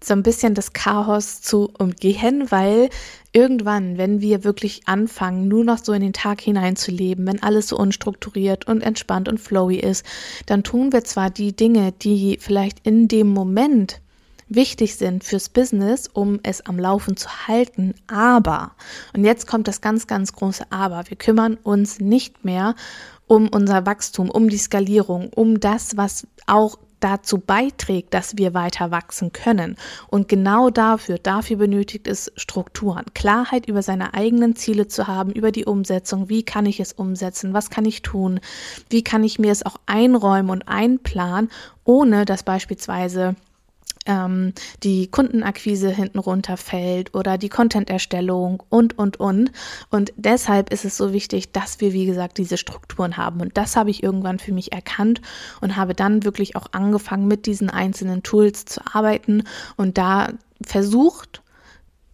so 0.04 0.14
ein 0.14 0.24
bisschen 0.24 0.56
das 0.56 0.74
Chaos 0.74 1.42
zu 1.42 1.72
umgehen, 1.78 2.50
weil 2.50 2.90
irgendwann, 3.34 3.98
wenn 3.98 4.22
wir 4.22 4.44
wirklich 4.44 4.82
anfangen, 4.88 5.48
nur 5.48 5.64
noch 5.64 5.78
so 5.78 5.94
in 5.94 6.02
den 6.02 6.14
Tag 6.14 6.42
hineinzuleben, 6.42 7.28
wenn 7.28 7.44
alles 7.44 7.68
so 7.68 7.78
unstrukturiert 7.78 8.68
und 8.68 8.82
entspannt 8.82 9.30
und 9.30 9.40
flowy 9.40 9.78
ist, 9.78 10.06
dann 10.48 10.64
tun 10.64 10.92
wir 10.92 11.04
zwar 11.04 11.30
die 11.30 11.56
Dinge, 11.56 11.92
die 11.92 12.38
vielleicht 12.42 12.86
in 12.86 13.08
dem 13.08 13.28
Moment 13.28 14.02
wichtig 14.50 14.96
sind 14.96 15.24
fürs 15.24 15.50
Business, 15.50 16.10
um 16.12 16.40
es 16.44 16.66
am 16.66 16.78
Laufen 16.78 17.16
zu 17.16 17.30
halten. 17.48 17.96
Aber, 18.08 18.72
und 19.14 19.24
jetzt 19.24 19.48
kommt 19.48 19.68
das 19.68 19.82
ganz, 19.82 20.08
ganz 20.08 20.34
große 20.34 20.66
Aber, 20.72 21.04
wir 21.08 21.18
kümmern 21.18 21.58
uns 21.64 22.00
nicht 22.00 22.44
mehr 22.44 22.76
um 23.28 23.48
unser 23.48 23.86
Wachstum, 23.86 24.30
um 24.30 24.50
die 24.50 24.58
Skalierung, 24.58 25.30
um 25.30 25.62
das, 25.62 25.96
was 25.96 26.28
auch 26.48 26.78
dazu 27.04 27.38
beiträgt, 27.38 28.14
dass 28.14 28.38
wir 28.38 28.54
weiter 28.54 28.92
wachsen 28.92 29.34
können. 29.34 29.76
Und 30.08 30.28
genau 30.28 30.70
dafür, 30.70 31.18
dafür 31.18 31.58
benötigt 31.58 32.08
es 32.08 32.32
Strukturen, 32.36 33.06
Klarheit 33.14 33.68
über 33.68 33.82
seine 33.82 34.14
eigenen 34.14 34.56
Ziele 34.56 34.88
zu 34.88 35.08
haben, 35.08 35.32
über 35.32 35.52
die 35.52 35.66
Umsetzung, 35.66 36.30
wie 36.30 36.44
kann 36.44 36.66
ich 36.66 36.80
es 36.80 36.94
umsetzen, 36.94 37.54
was 37.54 37.70
kann 37.70 37.86
ich 37.86 38.02
tun, 38.02 38.40
wie 38.90 39.04
kann 39.04 39.24
ich 39.24 39.40
mir 39.40 39.52
es 39.52 39.66
auch 39.66 39.78
einräumen 39.86 40.50
und 40.52 40.68
einplanen, 40.68 41.50
ohne 41.84 42.26
dass 42.26 42.44
beispielsweise 42.44 43.36
ähm, 44.06 44.54
die 44.84 45.08
Kundenakquise 45.08 45.90
hinten 45.90 46.20
runterfällt 46.20 47.14
oder 47.14 47.38
die 47.38 47.50
Content-Erstellung 47.50 48.64
und, 48.70 48.98
und, 48.98 49.20
und. 49.20 49.52
Und 49.90 50.14
deshalb 50.16 50.72
ist 50.72 50.86
es 50.86 50.98
so 50.98 51.14
wichtig, 51.14 51.52
dass 51.52 51.80
wir, 51.82 51.94
wie 51.94 52.06
gesagt, 52.06 52.38
diese 52.38 52.58
Strukturen 52.58 53.18
haben. 53.18 53.42
Und 53.42 53.58
das 53.58 53.76
habe 53.76 53.90
ich 53.90 54.04
irgendwann 54.04 54.40
für 54.40 54.54
mich 54.54 54.72
erkannt 54.72 55.22
und 55.62 55.76
habe 55.76 55.94
dann 55.94 56.24
wirklich 56.24 56.56
auch 56.56 56.68
angefangen, 56.72 57.28
mit 57.28 57.46
diesen 57.46 57.70
einzelnen 57.70 58.24
Tools 58.24 58.66
zu 58.66 58.82
arbeiten 58.94 59.44
und 59.78 59.98
da 59.98 60.30
versucht, 60.64 61.42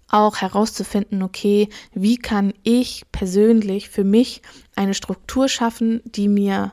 auch 0.10 0.38
herauszufinden, 0.38 1.22
okay, 1.22 1.70
wie 1.94 2.17
kann 2.17 2.53
ich 2.63 3.03
persönlich 3.12 3.89
für 3.89 4.06
mich 4.06 4.41
eine 4.75 4.94
Struktur 4.94 5.50
schaffen, 5.50 6.01
die 6.06 6.29
mir 6.29 6.72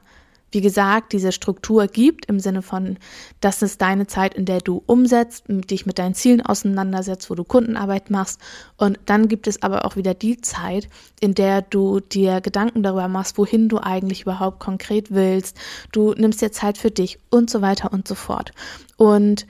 wie 0.55 0.61
gesagt, 0.61 1.13
diese 1.13 1.33
Struktur 1.33 1.87
gibt 1.89 2.27
im 2.27 2.41
Sinne 2.41 2.63
von, 2.63 2.99
das 3.41 3.61
ist 3.63 3.83
deine 3.83 4.07
Zeit, 4.07 4.35
in 4.35 4.45
der 4.45 4.61
du 4.61 4.83
umsetzt, 4.87 5.45
dich 5.49 5.85
mit 5.85 5.99
deinen 5.99 6.15
Zielen 6.15 6.41
auseinandersetzt, 6.41 7.29
wo 7.29 7.35
du 7.35 7.45
Kundenarbeit 7.45 8.11
machst. 8.11 8.41
Und 8.77 8.99
dann 9.07 9.29
gibt 9.29 9.47
es 9.47 9.63
aber 9.63 9.85
auch 9.85 9.97
wieder 9.97 10.15
die 10.15 10.41
Zeit, 10.41 10.89
in 11.21 11.35
der 11.35 11.63
du 11.63 12.01
dir 12.01 12.41
Gedanken 12.41 12.83
darüber 12.83 13.09
machst, 13.09 13.37
wohin 13.37 13.69
du 13.69 13.79
eigentlich 13.79 14.23
überhaupt 14.23 14.61
konkret 14.61 15.11
willst. 15.11 15.57
Du 15.93 16.15
nimmst 16.15 16.41
dir 16.41 16.53
Zeit 16.53 16.79
für 16.79 16.91
dich 16.91 17.19
und 17.31 17.51
so 17.51 17.61
weiter 17.61 17.93
und 17.93 18.07
so 18.07 18.15
fort. 18.15 18.53
Und 18.97 19.47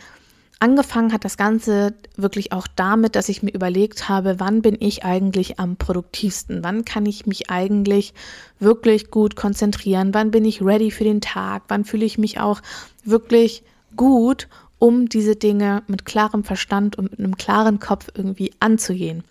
Angefangen 0.65 1.13
hat 1.13 1.27
das 1.27 1.37
Ganze 1.37 1.93
wirklich 2.17 2.53
auch 2.53 2.67
damit, 2.75 3.17
dass 3.17 3.29
ich 3.29 3.43
mir 3.43 3.53
überlegt 3.53 4.09
habe, 4.09 4.41
wann 4.41 4.63
bin 4.63 4.79
ich 4.81 5.05
eigentlich 5.05 5.61
am 5.61 5.77
produktivsten? 5.77 6.65
Wann 6.65 6.87
kann 6.87 7.05
ich 7.05 7.27
mich 7.27 7.51
eigentlich 7.51 8.15
wirklich 8.61 9.11
gut 9.11 9.37
konzentrieren? 9.37 10.15
Wann 10.15 10.31
bin 10.31 10.47
ich 10.47 10.63
ready 10.63 10.91
für 10.91 11.05
den 11.05 11.21
Tag? 11.21 11.65
Wann 11.69 11.85
fühle 11.85 12.07
ich 12.07 12.17
mich 12.17 12.41
auch 12.41 12.63
wirklich 13.05 13.63
gut, 13.95 14.49
um 14.79 15.07
diese 15.11 15.37
Dinge 15.37 15.83
mit 15.87 16.07
klarem 16.07 16.45
Verstand 16.45 16.97
und 16.97 17.11
mit 17.11 17.21
einem 17.21 17.37
klaren 17.37 17.79
Kopf 17.79 18.09
irgendwie 18.15 18.53
anzugehen? 18.59 19.23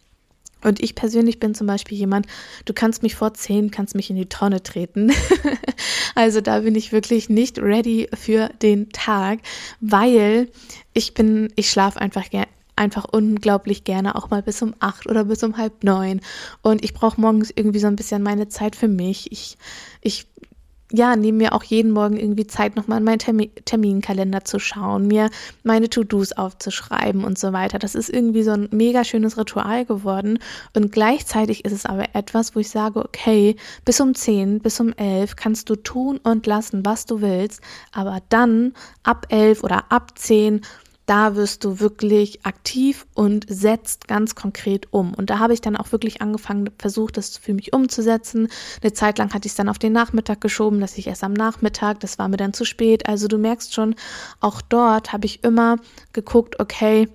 Und 0.64 0.82
ich 0.82 0.96
persönlich 0.96 1.40
bin 1.40 1.54
zum 1.56 1.68
Beispiel 1.68 1.98
jemand, 1.98 2.28
du 2.66 2.74
kannst 2.74 3.04
mich 3.04 3.16
vor 3.16 3.34
zehn, 3.34 3.72
kannst 3.72 3.96
mich 3.96 4.10
in 4.10 4.16
die 4.16 4.28
Tonne 4.28 4.64
treten. 4.64 5.12
also 6.16 6.42
da 6.42 6.60
bin 6.60 6.76
ich 6.76 6.92
wirklich 6.92 7.30
nicht 7.30 7.60
ready 7.60 8.10
für 8.14 8.50
den 8.62 8.90
Tag, 8.90 9.40
weil 9.82 10.50
ich 10.94 11.14
bin, 11.14 11.52
ich 11.56 11.70
schlafe 11.70 12.00
einfach 12.00 12.30
gerne 12.30 12.48
einfach 12.76 13.06
unglaublich 13.06 13.84
gerne 13.84 14.16
auch 14.16 14.32
mal 14.32 14.42
bis 14.42 14.64
um 14.64 14.74
acht 14.80 15.08
oder 15.08 15.26
bis 15.26 15.44
um 15.44 15.58
halb 15.58 15.84
neun. 15.84 16.22
Und 16.62 16.84
ich 16.84 16.96
brauche 16.96 17.22
morgens 17.22 17.52
irgendwie 17.56 17.80
so 17.80 17.86
ein 17.86 17.96
bisschen 17.96 18.24
meine 18.24 18.48
Zeit 18.48 18.76
für 18.76 18.88
mich. 18.88 19.32
Ich, 19.32 19.58
ich 20.02 20.26
ja, 20.96 21.16
nehme 21.16 21.40
mir 21.40 21.54
auch 21.54 21.64
jeden 21.64 21.92
Morgen 21.92 22.18
irgendwie 22.18 22.46
Zeit, 22.46 22.76
nochmal 22.76 23.00
in 23.00 23.04
meinen 23.04 23.18
Termin 23.18 23.50
Terminkalender 23.66 24.46
zu 24.46 24.60
schauen, 24.60 25.08
mir 25.08 25.32
meine 25.64 25.90
To-Dos 25.90 26.34
aufzuschreiben 26.34 27.24
und 27.24 27.40
so 27.40 27.52
weiter. 27.52 27.80
Das 27.80 27.96
ist 27.96 28.12
irgendwie 28.12 28.44
so 28.44 28.52
ein 28.52 28.70
mega 28.72 29.04
schönes 29.04 29.36
Ritual 29.36 29.86
geworden. 29.86 30.38
Und 30.76 30.92
gleichzeitig 30.92 31.66
ist 31.66 31.72
es 31.72 31.88
aber 31.88 32.14
etwas, 32.14 32.56
wo 32.56 32.60
ich 32.60 32.70
sage, 32.70 33.00
okay, 33.00 33.56
bis 33.86 34.00
um 34.02 34.14
10, 34.14 34.60
bis 34.60 34.80
um 34.80 34.94
11 34.94 35.36
kannst 35.36 35.68
du 35.72 35.76
tun 35.76 36.20
und 36.22 36.46
lassen, 36.46 36.86
was 36.86 37.08
du 37.08 37.22
willst. 37.22 37.62
Aber 37.92 38.20
dann 38.30 38.74
ab 39.02 39.26
11 39.30 39.64
oder 39.64 39.92
ab 39.92 40.12
10 40.16 40.62
da 41.06 41.36
wirst 41.36 41.64
du 41.64 41.80
wirklich 41.80 42.46
aktiv 42.46 43.06
und 43.14 43.46
setzt 43.50 44.08
ganz 44.08 44.36
konkret 44.36 44.88
um. 44.92 45.14
Und 45.14 45.30
da 45.30 45.40
habe 45.40 45.54
ich 45.54 45.62
dann 45.62 45.76
auch 45.76 45.92
wirklich 45.92 46.22
angefangen, 46.22 46.70
versucht, 46.78 47.18
das 47.18 47.38
für 47.38 47.54
mich 47.54 47.74
umzusetzen. 47.74 48.48
Eine 48.82 48.94
Zeit 48.94 49.18
lang 49.18 49.34
hatte 49.34 49.46
ich 49.46 49.52
es 49.52 49.58
dann 49.58 49.70
auf 49.70 49.80
den 49.80 49.94
Nachmittag 49.94 50.40
geschoben, 50.40 50.80
dass 50.80 50.98
ich 50.98 51.08
erst 51.08 51.24
am 51.24 51.34
Nachmittag, 51.34 52.00
das 52.00 52.20
war 52.20 52.28
mir 52.28 52.38
dann 52.38 52.54
zu 52.54 52.66
spät. 52.66 53.08
Also 53.08 53.28
du 53.28 53.38
merkst 53.38 53.74
schon, 53.74 53.96
auch 54.40 54.62
dort 54.62 55.12
habe 55.12 55.26
ich 55.26 55.44
immer 55.44 55.78
geguckt, 56.14 56.60
okay, 56.60 57.10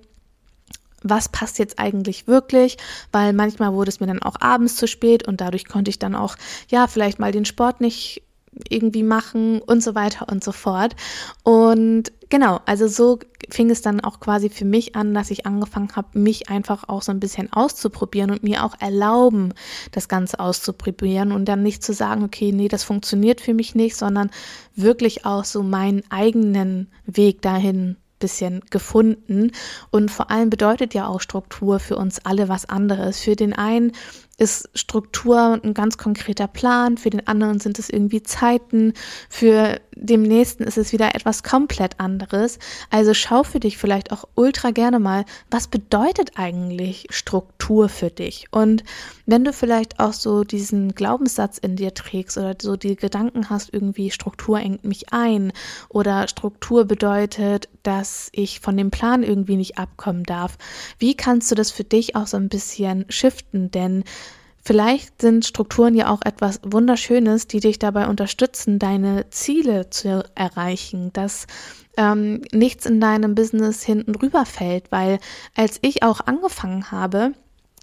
was 1.01 1.29
passt 1.29 1.59
jetzt 1.59 1.79
eigentlich 1.79 2.27
wirklich, 2.27 2.77
weil 3.11 3.33
manchmal 3.33 3.73
wurde 3.73 3.89
es 3.89 3.99
mir 3.99 4.07
dann 4.07 4.21
auch 4.21 4.35
abends 4.39 4.75
zu 4.75 4.87
spät 4.87 5.27
und 5.27 5.41
dadurch 5.41 5.65
konnte 5.65 5.89
ich 5.89 5.97
dann 5.97 6.13
auch, 6.13 6.35
ja, 6.67 6.87
vielleicht 6.87 7.19
mal 7.19 7.31
den 7.31 7.45
Sport 7.45 7.81
nicht 7.81 8.21
irgendwie 8.69 9.03
machen 9.03 9.61
und 9.61 9.83
so 9.83 9.95
weiter 9.95 10.27
und 10.29 10.43
so 10.43 10.51
fort. 10.51 10.95
Und 11.43 12.11
genau, 12.29 12.59
also 12.65 12.87
so 12.87 13.19
fing 13.49 13.69
es 13.69 13.81
dann 13.81 14.01
auch 14.01 14.19
quasi 14.19 14.49
für 14.49 14.65
mich 14.65 14.95
an, 14.95 15.13
dass 15.13 15.31
ich 15.31 15.45
angefangen 15.45 15.95
habe, 15.95 16.19
mich 16.19 16.49
einfach 16.49 16.87
auch 16.87 17.01
so 17.01 17.11
ein 17.11 17.19
bisschen 17.19 17.51
auszuprobieren 17.51 18.31
und 18.31 18.43
mir 18.43 18.63
auch 18.63 18.75
erlauben, 18.79 19.53
das 19.91 20.07
Ganze 20.07 20.39
auszuprobieren 20.39 21.31
und 21.31 21.45
dann 21.45 21.63
nicht 21.63 21.83
zu 21.83 21.93
sagen, 21.93 22.23
okay, 22.23 22.51
nee, 22.51 22.67
das 22.67 22.83
funktioniert 22.83 23.41
für 23.41 23.53
mich 23.53 23.75
nicht, 23.75 23.95
sondern 23.95 24.29
wirklich 24.75 25.25
auch 25.25 25.45
so 25.45 25.63
meinen 25.63 26.03
eigenen 26.09 26.89
Weg 27.05 27.41
dahin 27.41 27.97
bisschen 28.19 28.61
gefunden. 28.69 29.51
Und 29.91 30.11
vor 30.11 30.29
allem 30.29 30.49
bedeutet 30.49 30.93
ja 30.93 31.07
auch 31.07 31.21
Struktur 31.21 31.79
für 31.79 31.95
uns 31.95 32.23
alle 32.25 32.49
was 32.49 32.65
anderes. 32.67 33.19
Für 33.19 33.35
den 33.35 33.53
einen 33.53 33.93
ist 34.39 34.69
Struktur 34.73 35.59
ein 35.63 35.73
ganz 35.73 35.97
konkreter 35.97 36.47
Plan, 36.47 36.97
für 36.97 37.09
den 37.09 37.27
anderen 37.27 37.59
sind 37.59 37.77
es 37.77 37.89
irgendwie 37.89 38.23
Zeiten, 38.23 38.93
für 39.29 39.79
dem 39.93 40.21
nächsten 40.23 40.63
ist 40.63 40.77
es 40.77 40.93
wieder 40.93 41.13
etwas 41.13 41.43
komplett 41.43 41.99
anderes. 41.99 42.57
Also 42.89 43.13
schau 43.13 43.43
für 43.43 43.59
dich 43.59 43.77
vielleicht 43.77 44.13
auch 44.13 44.23
ultra 44.35 44.71
gerne 44.71 44.99
mal, 44.99 45.25
was 45.51 45.67
bedeutet 45.67 46.31
eigentlich 46.35 47.07
Struktur 47.09 47.89
für 47.89 48.09
dich? 48.09 48.47
Und 48.51 48.83
wenn 49.25 49.43
du 49.43 49.51
vielleicht 49.51 49.99
auch 49.99 50.13
so 50.13 50.43
diesen 50.45 50.95
Glaubenssatz 50.95 51.57
in 51.57 51.75
dir 51.75 51.93
trägst 51.93 52.37
oder 52.37 52.55
so 52.61 52.77
die 52.77 52.95
Gedanken 52.95 53.49
hast, 53.49 53.73
irgendwie 53.73 54.09
Struktur 54.09 54.59
engt 54.59 54.85
mich 54.85 55.11
ein 55.11 55.51
oder 55.89 56.27
Struktur 56.29 56.85
bedeutet, 56.85 57.67
dass 57.83 58.29
ich 58.31 58.61
von 58.61 58.77
dem 58.77 58.91
Plan 58.91 59.23
irgendwie 59.23 59.57
nicht 59.57 59.77
abkommen 59.77 60.23
darf, 60.23 60.57
wie 60.97 61.15
kannst 61.15 61.51
du 61.51 61.55
das 61.55 61.71
für 61.71 61.83
dich 61.83 62.15
auch 62.15 62.27
so 62.27 62.37
ein 62.37 62.49
bisschen 62.49 63.05
shiften? 63.09 63.71
Denn 63.71 64.03
Vielleicht 64.61 65.21
sind 65.21 65.45
Strukturen 65.45 65.95
ja 65.95 66.11
auch 66.11 66.21
etwas 66.23 66.59
Wunderschönes, 66.63 67.47
die 67.47 67.59
dich 67.59 67.79
dabei 67.79 68.07
unterstützen, 68.07 68.77
deine 68.77 69.29
Ziele 69.29 69.89
zu 69.89 70.23
erreichen, 70.35 71.11
dass 71.13 71.47
ähm, 71.97 72.41
nichts 72.51 72.85
in 72.85 73.01
deinem 73.01 73.35
Business 73.35 73.83
hinten 73.83 74.15
rüberfällt, 74.15 74.91
weil 74.91 75.19
als 75.55 75.79
ich 75.81 76.03
auch 76.03 76.21
angefangen 76.21 76.91
habe, 76.91 77.33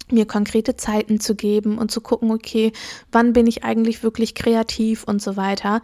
mir 0.09 0.25
konkrete 0.25 0.77
Zeiten 0.77 1.19
zu 1.19 1.35
geben 1.35 1.77
und 1.77 1.91
zu 1.91 2.01
gucken, 2.01 2.31
okay, 2.31 2.71
wann 3.11 3.33
bin 3.33 3.47
ich 3.47 3.63
eigentlich 3.63 4.03
wirklich 4.03 4.35
kreativ 4.35 5.03
und 5.03 5.21
so 5.21 5.35
weiter. 5.35 5.81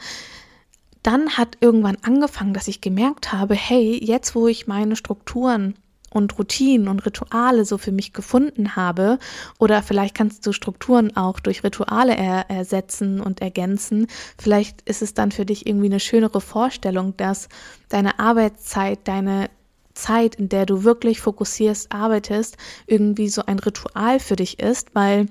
Dann 1.02 1.32
hat 1.38 1.58
irgendwann 1.60 1.98
angefangen, 2.02 2.54
dass 2.54 2.70
ich 2.70 2.80
gemerkt 2.80 3.34
habe, 3.34 3.56
hey, 3.56 4.00
jetzt 4.02 4.36
wo 4.36 4.48
ich 4.48 4.68
meine 4.68 4.96
Strukturen 4.96 5.76
und 6.13 6.38
Routinen 6.38 6.88
und 6.88 7.05
Rituale 7.05 7.65
so 7.65 7.77
für 7.77 7.91
mich 7.91 8.13
gefunden 8.13 8.75
habe, 8.75 9.20
oder 9.60 9.82
vielleicht 9.82 10.15
kannst 10.15 10.46
du 10.46 10.51
Strukturen 10.51 11.15
auch 11.15 11.39
durch 11.39 11.63
Rituale 11.63 12.15
er 12.15 12.50
ersetzen 12.50 13.20
und 13.20 13.41
ergänzen, 13.41 14.08
vielleicht 14.38 14.82
ist 14.84 15.01
es 15.01 15.13
dann 15.13 15.32
für 15.32 15.46
dich 15.46 15.65
irgendwie 15.65 15.88
eine 15.88 16.00
schönere 16.00 16.41
Vorstellung, 16.41 17.17
dass 17.17 17.50
deine 17.89 18.20
Arbeitszeit, 18.20 19.00
deine 19.05 19.50
Zeit, 19.93 20.36
in 20.36 20.50
der 20.50 20.65
du 20.65 20.84
wirklich 20.84 21.22
fokussierst, 21.22 21.91
arbeitest, 21.91 22.58
irgendwie 22.88 23.29
so 23.29 23.46
ein 23.46 23.60
Ritual 23.60 24.20
für 24.20 24.36
dich 24.36 24.60
ist, 24.60 24.96
weil 24.96 25.27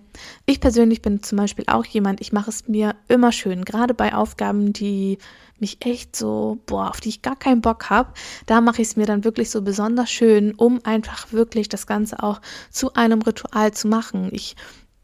ich 0.46 0.60
persönlich 0.60 1.02
bin 1.02 1.22
zum 1.22 1.38
Beispiel 1.38 1.64
auch 1.66 1.84
jemand, 1.84 2.20
ich 2.20 2.32
mache 2.32 2.50
es 2.50 2.68
mir 2.68 2.94
immer 3.08 3.32
schön, 3.32 3.64
gerade 3.64 3.94
bei 3.94 4.14
Aufgaben, 4.14 4.72
die 4.72 5.18
mich 5.62 5.78
echt 5.80 6.14
so, 6.14 6.58
boah, 6.66 6.90
auf 6.90 7.00
die 7.00 7.08
ich 7.08 7.22
gar 7.22 7.36
keinen 7.36 7.62
Bock 7.62 7.88
habe, 7.88 8.12
da 8.44 8.60
mache 8.60 8.82
ich 8.82 8.88
es 8.88 8.96
mir 8.96 9.06
dann 9.06 9.24
wirklich 9.24 9.50
so 9.50 9.62
besonders 9.62 10.10
schön, 10.10 10.54
um 10.54 10.80
einfach 10.84 11.32
wirklich 11.32 11.70
das 11.70 11.86
Ganze 11.86 12.22
auch 12.22 12.42
zu 12.70 12.92
einem 12.92 13.22
Ritual 13.22 13.72
zu 13.72 13.88
machen. 13.88 14.28
Ich 14.32 14.56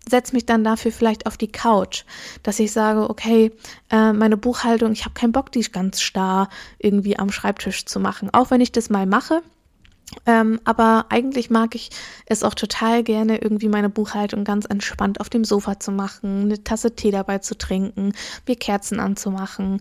setze 0.08 0.34
mich 0.34 0.46
dann 0.46 0.64
dafür 0.64 0.92
vielleicht 0.92 1.26
auf 1.26 1.36
die 1.36 1.52
Couch, 1.52 2.04
dass 2.42 2.58
ich 2.58 2.72
sage, 2.72 3.08
okay, 3.08 3.52
äh, 3.90 4.12
meine 4.12 4.36
Buchhaltung, 4.36 4.92
ich 4.92 5.04
habe 5.04 5.14
keinen 5.14 5.32
Bock, 5.32 5.52
die 5.52 5.60
ganz 5.62 6.00
starr 6.00 6.48
irgendwie 6.78 7.18
am 7.18 7.30
Schreibtisch 7.30 7.86
zu 7.86 8.00
machen, 8.00 8.30
auch 8.32 8.50
wenn 8.50 8.60
ich 8.60 8.72
das 8.72 8.90
mal 8.90 9.06
mache. 9.06 9.42
Ähm, 10.24 10.58
aber 10.64 11.06
eigentlich 11.10 11.50
mag 11.50 11.74
ich 11.74 11.90
es 12.26 12.42
auch 12.42 12.54
total 12.54 13.02
gerne, 13.02 13.42
irgendwie 13.42 13.68
meine 13.68 13.90
Buchhaltung 13.90 14.44
ganz 14.44 14.64
entspannt 14.64 15.20
auf 15.20 15.28
dem 15.28 15.44
Sofa 15.44 15.78
zu 15.78 15.92
machen, 15.92 16.44
eine 16.44 16.64
Tasse 16.64 16.94
Tee 16.94 17.10
dabei 17.10 17.38
zu 17.38 17.58
trinken, 17.58 18.12
mir 18.46 18.56
Kerzen 18.56 19.00
anzumachen. 19.00 19.80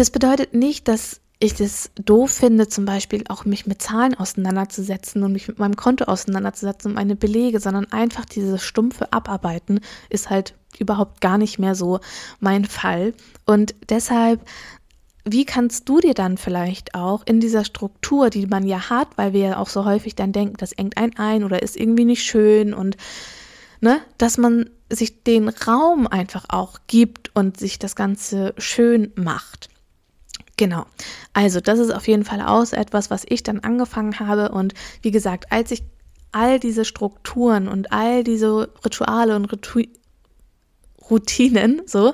Das 0.00 0.10
bedeutet 0.10 0.54
nicht, 0.54 0.88
dass 0.88 1.20
ich 1.40 1.52
das 1.52 1.90
doof 1.94 2.30
finde, 2.30 2.68
zum 2.68 2.86
Beispiel 2.86 3.22
auch 3.28 3.44
mich 3.44 3.66
mit 3.66 3.82
Zahlen 3.82 4.14
auseinanderzusetzen 4.14 5.22
und 5.22 5.32
mich 5.34 5.46
mit 5.46 5.58
meinem 5.58 5.76
Konto 5.76 6.06
auseinanderzusetzen 6.06 6.90
und 6.90 6.94
meine 6.94 7.16
Belege, 7.16 7.60
sondern 7.60 7.84
einfach 7.92 8.24
dieses 8.24 8.64
stumpfe 8.64 9.12
Abarbeiten 9.12 9.80
ist 10.08 10.30
halt 10.30 10.54
überhaupt 10.78 11.20
gar 11.20 11.36
nicht 11.36 11.58
mehr 11.58 11.74
so 11.74 12.00
mein 12.38 12.64
Fall. 12.64 13.12
Und 13.44 13.74
deshalb, 13.90 14.40
wie 15.26 15.44
kannst 15.44 15.86
du 15.90 16.00
dir 16.00 16.14
dann 16.14 16.38
vielleicht 16.38 16.94
auch 16.94 17.20
in 17.26 17.38
dieser 17.38 17.66
Struktur, 17.66 18.30
die 18.30 18.46
man 18.46 18.66
ja 18.66 18.88
hat, 18.88 19.08
weil 19.16 19.34
wir 19.34 19.40
ja 19.40 19.58
auch 19.58 19.68
so 19.68 19.84
häufig 19.84 20.14
dann 20.14 20.32
denken, 20.32 20.56
das 20.56 20.72
engt 20.72 20.96
einen 20.96 21.18
ein 21.18 21.44
oder 21.44 21.60
ist 21.60 21.76
irgendwie 21.76 22.06
nicht 22.06 22.24
schön 22.24 22.72
und 22.72 22.96
ne, 23.82 24.00
dass 24.16 24.38
man 24.38 24.70
sich 24.88 25.24
den 25.24 25.50
Raum 25.50 26.06
einfach 26.06 26.46
auch 26.48 26.78
gibt 26.86 27.36
und 27.36 27.60
sich 27.60 27.78
das 27.78 27.94
Ganze 27.94 28.54
schön 28.56 29.12
macht. 29.14 29.69
Genau. 30.60 30.84
Also, 31.32 31.58
das 31.62 31.78
ist 31.78 31.90
auf 31.90 32.06
jeden 32.06 32.22
Fall 32.22 32.42
auch 32.42 32.70
etwas, 32.74 33.08
was 33.08 33.24
ich 33.26 33.42
dann 33.42 33.60
angefangen 33.60 34.20
habe. 34.20 34.50
Und 34.50 34.74
wie 35.00 35.10
gesagt, 35.10 35.50
als 35.50 35.70
ich 35.70 35.82
all 36.32 36.60
diese 36.60 36.84
Strukturen 36.84 37.66
und 37.66 37.92
all 37.92 38.24
diese 38.24 38.68
Rituale 38.84 39.36
und 39.36 39.46
Ritu 39.46 39.84
Routinen, 41.10 41.80
so, 41.86 42.12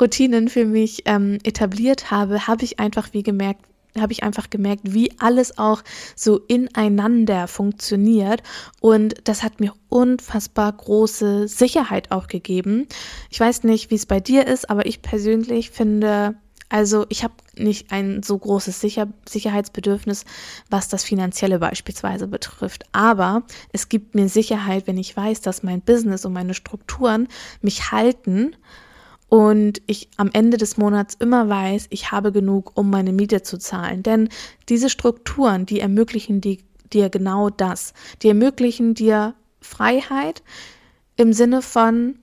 Routinen 0.00 0.48
für 0.48 0.64
mich 0.64 1.04
ähm, 1.04 1.38
etabliert 1.44 2.10
habe, 2.10 2.48
habe 2.48 2.64
ich 2.64 2.80
einfach 2.80 3.10
wie 3.12 3.22
gemerkt, 3.22 3.64
habe 3.96 4.12
ich 4.12 4.24
einfach 4.24 4.50
gemerkt, 4.50 4.92
wie 4.92 5.12
alles 5.20 5.56
auch 5.56 5.84
so 6.16 6.40
ineinander 6.48 7.46
funktioniert. 7.46 8.42
Und 8.80 9.14
das 9.22 9.44
hat 9.44 9.60
mir 9.60 9.72
unfassbar 9.88 10.72
große 10.72 11.46
Sicherheit 11.46 12.10
auch 12.10 12.26
gegeben. 12.26 12.88
Ich 13.30 13.38
weiß 13.38 13.62
nicht, 13.62 13.92
wie 13.92 13.94
es 13.94 14.04
bei 14.04 14.18
dir 14.18 14.48
ist, 14.48 14.68
aber 14.68 14.84
ich 14.84 15.00
persönlich 15.00 15.70
finde, 15.70 16.34
also 16.68 17.06
ich 17.08 17.24
habe 17.24 17.34
nicht 17.56 17.90
ein 17.92 18.22
so 18.22 18.36
großes 18.36 18.80
Sicher 18.80 19.08
Sicherheitsbedürfnis, 19.28 20.24
was 20.68 20.88
das 20.88 21.04
Finanzielle 21.04 21.58
beispielsweise 21.58 22.26
betrifft. 22.28 22.84
Aber 22.92 23.42
es 23.72 23.88
gibt 23.88 24.14
mir 24.14 24.28
Sicherheit, 24.28 24.86
wenn 24.86 24.98
ich 24.98 25.16
weiß, 25.16 25.40
dass 25.40 25.62
mein 25.62 25.80
Business 25.80 26.24
und 26.24 26.34
meine 26.34 26.54
Strukturen 26.54 27.28
mich 27.62 27.90
halten 27.90 28.54
und 29.28 29.82
ich 29.86 30.08
am 30.16 30.30
Ende 30.32 30.56
des 30.56 30.76
Monats 30.76 31.14
immer 31.18 31.48
weiß, 31.48 31.86
ich 31.90 32.10
habe 32.12 32.32
genug, 32.32 32.72
um 32.74 32.90
meine 32.90 33.12
Miete 33.12 33.42
zu 33.42 33.58
zahlen. 33.58 34.02
Denn 34.02 34.28
diese 34.68 34.90
Strukturen, 34.90 35.66
die 35.66 35.80
ermöglichen 35.80 36.40
die, 36.40 36.64
dir 36.92 37.10
genau 37.10 37.50
das. 37.50 37.92
Die 38.22 38.28
ermöglichen 38.28 38.94
dir 38.94 39.34
Freiheit 39.60 40.42
im 41.16 41.32
Sinne 41.32 41.62
von, 41.62 42.18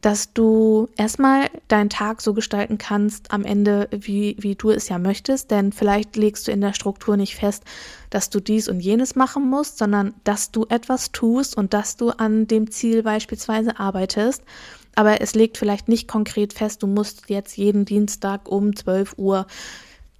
dass 0.00 0.32
du 0.32 0.88
erstmal 0.96 1.48
deinen 1.66 1.90
Tag 1.90 2.20
so 2.20 2.32
gestalten 2.34 2.78
kannst 2.78 3.32
am 3.32 3.44
Ende, 3.44 3.88
wie, 3.90 4.36
wie 4.38 4.54
du 4.54 4.70
es 4.70 4.88
ja 4.88 4.98
möchtest. 4.98 5.50
Denn 5.50 5.72
vielleicht 5.72 6.16
legst 6.16 6.46
du 6.46 6.52
in 6.52 6.60
der 6.60 6.72
Struktur 6.72 7.16
nicht 7.16 7.34
fest, 7.34 7.64
dass 8.10 8.30
du 8.30 8.40
dies 8.40 8.68
und 8.68 8.80
jenes 8.80 9.16
machen 9.16 9.48
musst, 9.48 9.78
sondern 9.78 10.14
dass 10.24 10.52
du 10.52 10.66
etwas 10.68 11.10
tust 11.10 11.56
und 11.56 11.74
dass 11.74 11.96
du 11.96 12.10
an 12.10 12.46
dem 12.46 12.70
Ziel 12.70 13.02
beispielsweise 13.02 13.78
arbeitest. 13.80 14.42
Aber 14.94 15.20
es 15.20 15.34
legt 15.34 15.58
vielleicht 15.58 15.88
nicht 15.88 16.08
konkret 16.08 16.52
fest, 16.52 16.82
du 16.82 16.86
musst 16.86 17.28
jetzt 17.28 17.56
jeden 17.56 17.84
Dienstag 17.84 18.48
um 18.48 18.74
12 18.74 19.14
Uhr 19.16 19.46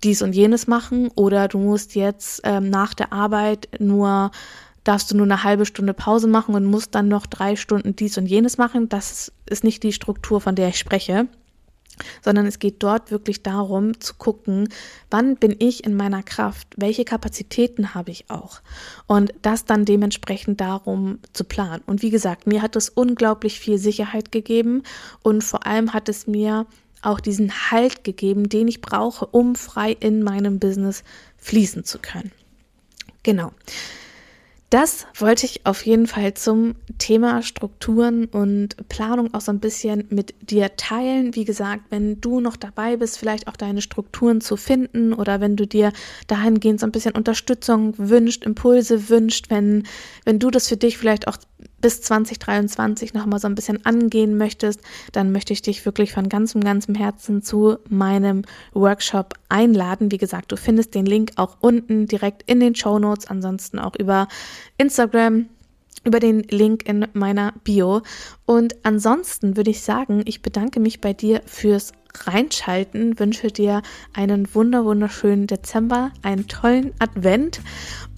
dies 0.05 0.23
und 0.23 0.35
jenes 0.35 0.67
machen 0.67 1.11
oder 1.17 1.49
du 1.49 1.59
musst 1.59 1.95
jetzt 1.95 2.41
ähm, 2.45 2.71
nach 2.71 2.95
der 2.95 3.13
Arbeit 3.13 3.69
nur 3.81 4.31
darfst 4.89 5.11
du 5.11 5.17
nur 5.17 5.27
eine 5.27 5.45
halbe 5.45 5.67
Stunde 5.67 5.93
Pause 5.93 6.29
machen 6.29 6.55
und 6.55 6.65
musst 6.65 6.95
dann 6.95 7.09
noch 7.09 7.27
drei 7.27 7.57
Stunden 7.57 7.95
dies 7.95 8.17
und 8.17 8.25
jenes 8.25 8.57
machen. 8.57 8.89
Das 8.89 9.31
ist 9.45 9.63
nicht 9.63 9.83
die 9.83 9.93
Struktur, 9.93 10.41
von 10.41 10.55
der 10.55 10.69
ich 10.69 10.79
spreche, 10.79 11.29
sondern 12.25 12.47
es 12.47 12.59
geht 12.59 12.83
dort 12.83 13.11
wirklich 13.11 13.43
darum 13.43 14.01
zu 14.01 14.15
gucken, 14.15 14.71
wann 15.11 15.37
bin 15.37 15.55
ich 15.59 15.85
in 15.85 15.95
meiner 15.95 16.23
Kraft, 16.23 16.69
welche 16.79 17.05
Kapazitäten 17.05 17.95
habe 17.95 18.11
ich 18.11 18.31
auch 18.31 18.63
und 19.07 19.35
das 19.43 19.67
dann 19.67 19.85
dementsprechend 19.85 20.63
darum 20.63 21.19
zu 21.35 21.45
planen. 21.45 21.83
Und 21.85 22.01
wie 22.01 22.11
gesagt, 22.11 22.47
mir 22.47 22.63
hat 22.63 22.75
es 22.75 22.89
unglaublich 22.89 23.61
viel 23.61 23.77
Sicherheit 23.77 24.33
gegeben 24.33 24.85
und 25.23 25.45
vor 25.45 25.67
allem 25.67 25.93
hat 25.93 26.09
es 26.09 26.27
mir 26.27 26.67
auch 27.03 27.21
diesen 27.21 27.71
Halt 27.71 28.05
gegeben, 28.05 28.49
den 28.49 28.69
ich 28.69 28.81
brauche, 28.81 29.27
um 29.27 29.55
frei 29.55 29.93
in 29.93 30.23
meinem 30.23 30.59
Business 30.59 31.05
fließen 31.37 31.85
zu 31.85 31.99
können. 31.99 32.33
Genau. 33.23 33.53
Das 34.71 35.07
wollte 35.15 35.47
ich 35.47 35.65
auf 35.65 35.87
jeden 35.87 36.07
Fall 36.07 36.35
zum 36.35 36.75
Thema 36.99 37.41
Strukturen 37.43 38.27
und 38.27 38.77
Planung 38.91 39.33
auch 39.33 39.41
so 39.41 39.51
ein 39.51 39.61
bisschen 39.61 40.05
mit 40.11 40.35
dir 40.43 40.77
teilen. 40.77 41.35
Wie 41.35 41.47
gesagt, 41.47 41.85
wenn 41.89 42.21
du 42.21 42.41
noch 42.41 42.57
dabei 42.57 42.99
bist, 42.99 43.19
vielleicht 43.19 43.49
auch 43.49 43.57
deine 43.57 43.81
Strukturen 43.81 44.43
zu 44.43 44.59
finden 44.59 45.15
oder 45.15 45.41
wenn 45.41 45.57
du 45.57 45.67
dir 45.67 45.91
dahingehend 46.27 46.81
so 46.81 46.87
ein 46.87 46.93
bisschen 46.93 47.15
Unterstützung 47.15 47.95
wünscht, 47.97 48.45
Impulse 48.45 49.09
wünscht, 49.09 49.49
wenn, 49.49 49.85
wenn 50.27 50.39
du 50.39 50.51
das 50.51 50.69
für 50.69 50.77
dich 50.77 50.99
vielleicht 50.99 51.29
auch 51.29 51.39
bis 51.81 52.03
2023 52.03 53.15
noch 53.15 53.27
mal 53.27 53.39
so 53.39 53.47
ein 53.47 53.55
bisschen 53.55 53.85
angehen 53.87 54.37
möchtest, 54.37 54.81
dann 55.13 55.33
möchte 55.33 55.53
ich 55.53 55.63
dich 55.63 55.85
wirklich 55.85 56.13
von 56.13 56.29
ganzem, 56.29 56.63
ganzem 56.63 56.95
Herzen 56.95 57.43
zu 57.43 57.79
meinem 57.89 58.43
Workshop 58.73 59.35
einladen. 59.49 60.11
Wie 60.11 60.19
gesagt, 60.19 60.53
du 60.53 60.57
findest 60.57 60.95
den 60.95 61.07
Link 61.07 61.33
auch 61.37 61.57
unten 61.61 62.07
direkt 62.07 62.43
in 62.51 62.61
den 62.61 62.75
Show 62.75 62.99
Notes, 62.99 63.27
ansonsten 63.27 63.79
auch 63.79 63.95
über 63.97 64.29
Instagram, 64.77 65.47
über 66.05 66.21
den 66.21 66.43
Link 66.45 66.89
in 66.89 67.07
meiner 67.13 67.53
Bio. 67.65 68.03
Und 68.47 68.77
ansonsten 68.83 69.57
würde 69.57 69.71
ich 69.71 69.83
sagen, 69.83 70.23
ich 70.25 70.43
bedanke 70.43 70.81
mich 70.81 71.01
bei 71.01 71.13
dir 71.13 71.43
fürs 71.47 71.93
Reinschalten, 72.25 73.19
wünsche 73.19 73.49
dir 73.49 73.83
einen 74.15 74.53
wunder 74.55 74.85
wunderschönen 74.85 75.47
Dezember, 75.47 76.11
einen 76.23 76.49
tollen 76.49 76.93
Advent 76.99 77.61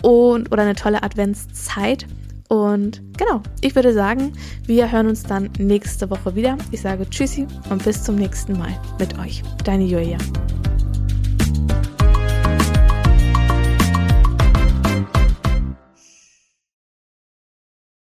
und 0.02 0.52
oder 0.52 0.62
eine 0.62 0.76
tolle 0.76 1.02
Adventszeit 1.02 2.06
Und 2.50 3.00
genau, 3.16 3.42
ich 3.60 3.76
würde 3.76 3.92
sagen, 3.92 4.32
wir 4.66 4.90
hören 4.90 5.06
uns 5.06 5.22
dann 5.22 5.50
nächste 5.58 6.10
Woche 6.10 6.34
wieder. 6.34 6.58
Ich 6.72 6.80
sage 6.80 7.08
Tschüssi 7.08 7.46
und 7.70 7.84
bis 7.84 8.02
zum 8.02 8.16
nächsten 8.16 8.58
Mal 8.58 8.76
mit 8.98 9.16
euch. 9.20 9.44
Deine 9.64 9.84
Julia. 9.84 10.18